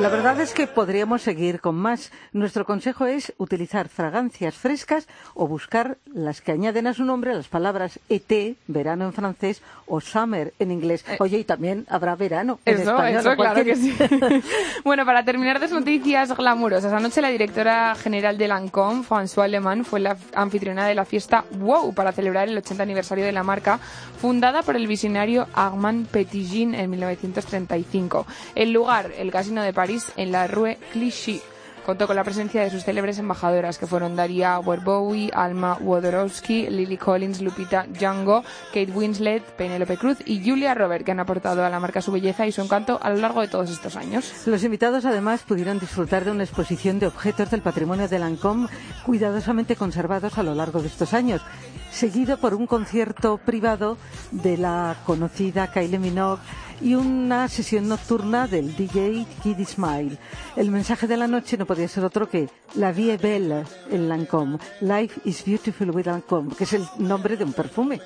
La 0.01 0.09
verdad 0.09 0.41
es 0.41 0.53
que 0.53 0.67
podríamos 0.67 1.23
seguir 1.23 1.61
con 1.61 1.77
más. 1.77 2.11
Nuestro 2.33 2.67
consejo 2.67 3.07
es 3.07 3.33
utilizar 3.39 3.89
fragancias 3.89 4.55
frescas 4.55 5.07
o 5.35 5.47
buscar 5.47 5.99
las 6.13 6.41
que 6.41 6.51
añaden 6.51 6.89
a 6.89 6.95
su 6.95 7.05
nombre 7.05 7.33
las 7.33 7.47
palabras 7.47 8.01
ET, 8.09 8.57
verano 8.67 9.05
en 9.05 9.13
francés, 9.13 9.63
o 9.87 10.01
summer 10.01 10.53
en 10.59 10.73
inglés. 10.73 11.05
Oye, 11.21 11.39
y 11.39 11.45
también 11.45 11.87
habrá 11.89 12.17
verano 12.17 12.59
en 12.65 12.81
Eso, 12.81 12.91
español. 12.91 13.21
eso, 13.21 13.37
claro 13.37 13.65
que 13.65 13.77
sí. 13.77 13.97
bueno, 14.85 15.07
para 15.07 15.25
terminar 15.25 15.61
de 15.61 15.69
noticias 15.69 16.37
glamurosas, 16.37 16.93
anoche 16.93 17.23
la 17.23 17.29
directora 17.29 17.95
general 17.95 18.37
de 18.37 18.49
Lancôme, 18.49 19.05
François 19.05 19.45
Alemán, 19.45 19.85
fue 19.85 20.01
la 20.01 20.17
anfitriona 20.35 20.87
de 20.87 20.95
la 20.97 21.05
fiesta 21.05 21.45
WOW 21.53 21.95
para 21.95 22.13
celebrar 22.13 22.49
el 22.49 22.59
80 22.59 22.83
aniversario 22.83 23.25
de 23.25 23.33
la 23.33 23.45
marca, 23.45 23.79
fundada 24.21 24.63
por 24.63 24.75
el 24.75 24.87
visionario 24.87 25.47
Armand 25.55 26.09
Petitjean 26.09 26.75
en 26.75 26.91
1935. 26.91 28.27
El 28.55 28.73
lugar, 28.73 29.13
el 29.17 29.31
Casino 29.31 29.63
de 29.63 29.73
París, 29.73 29.84
en 30.17 30.33
la 30.33 30.47
Rue 30.47 30.79
Clichy. 30.93 31.43
Contó 31.85 32.07
con 32.07 32.17
la 32.17 32.25
presencia 32.25 32.63
de 32.63 32.71
sus 32.71 32.85
célebres 32.85 33.19
embajadoras, 33.19 33.77
que 33.77 33.87
fueron 33.87 34.17
Daria 34.17 34.57
Bowie, 34.59 35.31
Alma 35.35 35.77
Wodorowski, 35.79 36.71
Lily 36.71 36.97
Collins, 36.97 37.43
Lupita 37.43 37.85
Django, 37.87 38.43
Kate 38.69 38.91
Winslet, 38.91 39.43
Penélope 39.43 39.99
Cruz 39.99 40.17
y 40.25 40.43
Julia 40.43 40.73
Robert, 40.73 41.05
que 41.05 41.11
han 41.11 41.21
aportado 41.21 41.63
a 41.63 41.69
la 41.69 41.81
marca 41.81 42.01
su 42.01 42.11
belleza 42.11 42.47
y 42.47 42.53
su 42.53 42.63
encanto 42.63 42.99
a 43.03 43.11
lo 43.11 43.17
largo 43.17 43.43
de 43.43 43.49
todos 43.49 43.71
estos 43.71 43.97
años. 43.97 44.33
Los 44.47 44.65
invitados 44.65 45.05
además 45.05 45.43
pudieron 45.43 45.79
disfrutar 45.79 46.25
de 46.25 46.31
una 46.31 46.45
exposición 46.45 46.99
de 46.99 47.07
objetos 47.07 47.51
del 47.51 47.61
patrimonio 47.61 48.09
de 48.09 48.19
Lancôme 48.19 48.69
cuidadosamente 49.05 49.77
conservados 49.77 50.39
a 50.39 50.43
lo 50.43 50.55
largo 50.55 50.81
de 50.81 50.89
estos 50.89 51.13
años, 51.13 51.43
seguido 51.91 52.39
por 52.39 52.55
un 52.55 52.67
concierto 52.67 53.37
privado 53.37 53.99
de 54.31 54.57
la 54.57 54.97
conocida 55.05 55.71
Kylie 55.71 55.99
Minogue 55.99 56.41
y 56.81 56.95
una 56.95 57.49
sesión 57.49 57.89
nocturna 57.89 58.47
del 58.47 58.75
DJ 58.77 59.27
Kid 59.43 59.65
Smile. 59.67 60.19
El 60.57 60.71
mensaje 60.71 61.07
de 61.07 61.17
la 61.17 61.27
noche 61.27 61.57
no 61.57 61.67
podía 61.67 61.89
ser 61.89 62.05
otro 62.05 62.29
que 62.29 62.49
La 62.75 62.93
vie 62.93 63.13
est 63.13 63.23
belle 63.23 63.65
en 63.91 64.09
Lancôme, 64.09 64.59
Life 64.81 65.21
is 65.25 65.45
beautiful 65.45 65.91
with 65.91 66.07
Lancôme, 66.07 66.55
que 66.55 66.65
es 66.65 66.73
el 66.73 66.85
nombre 66.99 67.37
de 67.37 67.45
un 67.45 67.53
perfume. 67.53 68.01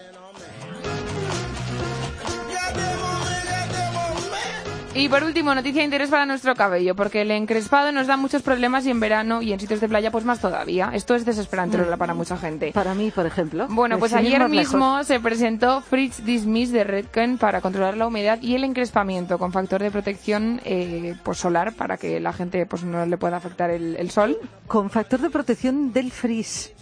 Y 4.99 5.09
por 5.09 5.23
último, 5.23 5.55
noticia 5.55 5.81
de 5.81 5.85
interés 5.85 6.11
para 6.11 6.27
nuestro 6.27 6.57
cabello, 6.57 6.97
porque 6.97 7.23
el 7.23 7.31
encrespado 7.31 7.93
nos 7.93 8.09
da 8.09 8.17
muchos 8.17 8.43
problemas 8.43 8.85
y 8.85 8.91
en 8.91 8.99
verano 8.99 9.43
y 9.43 9.53
en 9.53 9.61
sitios 9.61 9.81
de 9.81 9.89
playa 9.89 10.11
pues 10.11 10.25
más 10.25 10.41
todavía. 10.41 10.91
Esto 10.93 11.15
es 11.15 11.25
desesperante 11.25 11.79
Lola, 11.79 11.97
para 11.97 12.15
mucha 12.15 12.37
gente. 12.37 12.73
Para 12.73 12.95
mí, 12.95 13.13
por 13.13 13.25
ejemplo. 13.25 13.69
Bueno, 13.71 14.01
pues 14.01 14.13
ayer 14.13 14.41
lejos. 14.41 14.51
mismo 14.51 15.05
se 15.05 15.21
presentó 15.21 15.83
Fritz 15.83 16.25
Dismiss 16.25 16.73
de 16.73 16.83
Redken 16.83 17.39
para 17.39 17.61
controlar 17.61 17.97
la 17.97 18.09
humedad 18.09 18.41
y 18.43 18.57
el 18.57 18.65
encrespamiento 18.65 19.39
con 19.39 19.53
factor 19.53 19.81
de 19.81 19.93
protección 19.93 20.61
eh, 20.65 21.15
pues 21.23 21.39
solar 21.39 21.75
para 21.75 21.97
que 21.97 22.19
la 22.19 22.33
gente 22.33 22.67
pues 22.67 22.83
no 22.83 23.07
le 23.07 23.17
pueda 23.17 23.37
afectar 23.37 23.71
el, 23.71 23.95
el 23.97 24.11
sol. 24.11 24.37
Con 24.67 24.91
factor 24.91 25.21
de 25.21 25.31
protección 25.31 25.93
del 25.93 26.11
frizz. 26.11 26.73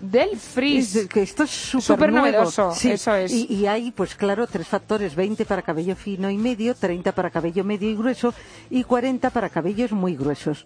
Del 0.00 0.36
frizz. 0.36 0.94
Es- 0.94 1.08
que 1.08 1.22
esto 1.22 1.42
es 1.42 1.50
súper 1.50 2.12
novedoso, 2.12 2.72
Sí, 2.72 2.92
eso 2.92 3.14
es. 3.14 3.32
Y, 3.32 3.46
y 3.52 3.66
hay, 3.66 3.90
pues 3.90 4.14
claro, 4.14 4.46
tres 4.46 4.66
factores, 4.68 5.14
20 5.16 5.44
para 5.44 5.62
cabello 5.62 5.96
fino 5.96 6.30
y 6.30 6.36
medio, 6.38 6.74
30 6.74 7.12
para 7.12 7.30
cabello 7.30 7.64
medio 7.64 7.90
y 7.90 7.96
grueso 7.96 8.32
y 8.70 8.84
40 8.84 9.30
para 9.30 9.48
cabellos 9.48 9.90
muy 9.92 10.14
gruesos. 10.16 10.64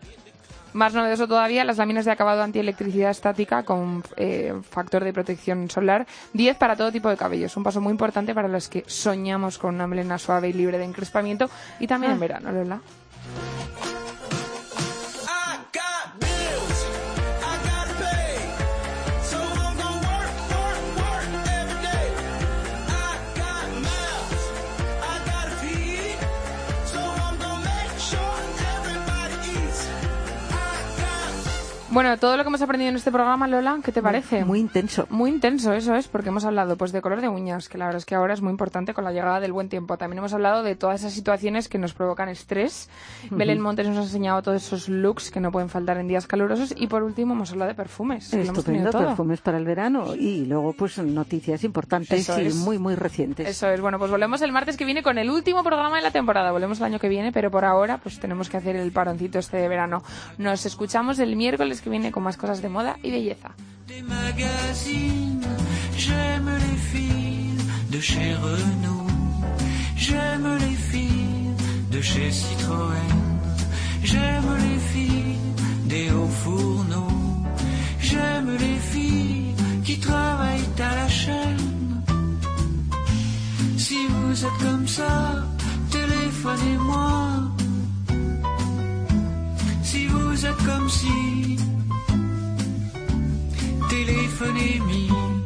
Más 0.75 0.95
novedoso 0.95 1.29
todavía, 1.29 1.65
las 1.65 1.77
láminas 1.77 2.07
de 2.07 2.13
acabado 2.13 2.43
antielectricidad 2.43 3.11
estática 3.11 3.63
con 3.63 4.03
eh, 4.17 4.55
factor 4.71 5.05
de 5.05 5.13
protección 5.13 5.69
solar, 5.69 6.07
10 6.33 6.57
para 6.57 6.77
todo 6.77 6.91
tipo 6.91 7.11
de 7.11 7.17
cabellos. 7.19 7.55
Un 7.59 7.63
paso 7.63 7.81
muy 7.83 7.91
importante 7.91 8.35
para 8.35 8.49
los 8.49 8.69
que 8.69 8.83
soñamos 8.87 9.59
con 9.59 9.75
una 9.75 9.87
melena 9.87 10.19
suave 10.19 10.49
y 10.49 10.55
libre 10.55 10.79
de 10.79 10.85
encrespamiento 10.85 11.51
y 11.79 11.87
también 11.87 12.13
en 12.13 12.21
verano, 12.21 12.53
Lola. 12.53 12.81
Bueno, 31.93 32.17
todo 32.17 32.39
lo 32.39 32.43
que 32.43 32.49
hemos 32.49 32.63
aprendido 32.63 32.89
en 32.89 32.97
este 32.97 33.13
programa, 33.13 33.47
Lola, 33.47 33.79
¿qué 33.85 33.93
te 33.93 34.01
parece? 34.01 34.47
Muy 34.47 34.61
intenso. 34.61 35.07
Muy 35.11 35.31
intenso, 35.31 35.75
eso 35.75 35.95
es, 35.95 36.09
porque 36.09 36.31
hemos 36.31 36.43
hablado 36.47 36.79
pues 36.79 36.91
de 36.91 37.03
color 37.03 37.21
de 37.21 37.29
uñas, 37.29 37.69
que 37.69 37.77
la 37.77 37.85
verdad 37.85 37.99
es 37.99 38.07
que 38.07 38.15
ahora 38.15 38.33
es 38.33 38.41
muy 38.41 38.51
importante 38.51 38.95
con 38.95 39.05
la 39.05 39.13
llegada 39.13 39.41
del 39.41 39.53
buen 39.53 39.69
tiempo. 39.69 39.99
También 39.99 40.17
hemos 40.17 40.33
hablado 40.33 40.63
de 40.63 40.75
todas 40.75 41.01
esas 41.01 41.13
situaciones 41.13 41.69
que 41.69 41.77
nos 41.77 41.93
provocan 41.93 42.31
estrés. 42.31 42.89
Belén 43.31 43.61
Montes 43.61 43.87
nos 43.89 43.99
ha 43.99 44.03
enseñado 44.05 44.41
todos 44.41 44.63
esos 44.65 44.89
looks 44.89 45.31
que 45.31 45.39
no 45.39 45.53
pueden 45.53 45.69
faltar 45.69 45.99
en 45.99 46.09
días 46.09 46.27
calurosos. 46.27 46.73
Y 46.75 46.87
por 46.87 47.03
último 47.03 47.35
hemos 47.35 47.53
hablado 47.53 47.69
de 47.69 47.75
perfumes. 47.75 48.33
Estupendo, 48.33 48.91
perfumes 48.91 49.43
para 49.43 49.59
el 49.59 49.67
verano 49.67 50.15
y 50.15 50.47
luego 50.47 50.73
pues 50.73 50.97
noticias 50.97 51.63
importantes 51.63 52.21
Eso 52.21 52.41
y 52.41 52.47
es. 52.47 52.55
muy, 52.55 52.79
muy 52.79 52.95
recientes. 52.95 53.47
Eso 53.47 53.69
es, 53.69 53.83
bueno, 53.83 53.99
pues 53.99 54.11
volvemos 54.11 54.41
el 54.41 54.51
martes 54.51 54.79
que 54.79 54.87
viene 54.87 55.03
con 55.03 55.19
el 55.19 55.29
último 55.29 55.63
programa 55.63 55.97
de 55.97 56.03
la 56.03 56.11
temporada. 56.11 56.53
Volvemos 56.53 56.79
el 56.79 56.87
año 56.87 56.99
que 56.99 57.11
viene, 57.11 57.33
pero 57.33 57.51
por 57.51 57.67
ahora 57.67 57.99
pues 57.99 58.19
tenemos 58.19 58.49
que 58.49 58.57
hacer 58.57 58.77
el 58.77 58.93
paroncito 58.93 59.39
este 59.39 59.59
de 59.59 59.69
verano. 59.69 60.03
Nos 60.39 60.65
escuchamos 60.65 61.19
el 61.19 61.37
miércoles 61.37 61.82
que 61.83 61.91
viene 61.91 62.13
con 62.13 62.23
más 62.23 62.37
cosas 62.37 62.63
de 62.63 62.69
moda 62.69 62.97
y 63.03 63.11
belleza. 63.11 63.51
des 63.89 64.03
magazines. 64.03 65.47
J'aime 65.97 66.51
les 66.65 66.79
filles 66.91 67.59
de 67.91 68.01
chez 68.01 68.35
Renault. 68.35 69.07
J'aime 69.97 70.49
les 70.65 70.77
filles 70.91 71.51
de 71.91 72.01
chez 72.01 72.31
Citroën. 72.31 73.13
J'aime 74.03 74.51
les 74.67 74.79
filles 74.93 75.39
des 75.87 76.11
hauts 76.11 76.35
fourneaux. 76.43 77.45
J'aime 78.01 78.51
les 78.65 78.79
filles 78.93 79.55
qui 79.85 79.99
travaillent 79.99 80.71
à 80.79 80.95
la 81.01 81.09
chaîne. 81.09 82.03
Si 83.77 83.99
vous 84.09 84.45
êtes 84.45 84.59
comme 84.67 84.89
ça, 84.89 85.13
téléphonez-moi. 85.91 87.53
Vous 90.43 90.49
êtes 90.49 90.67
comme 90.67 90.89
si, 90.89 91.57
téléphonez-moi. 93.89 95.42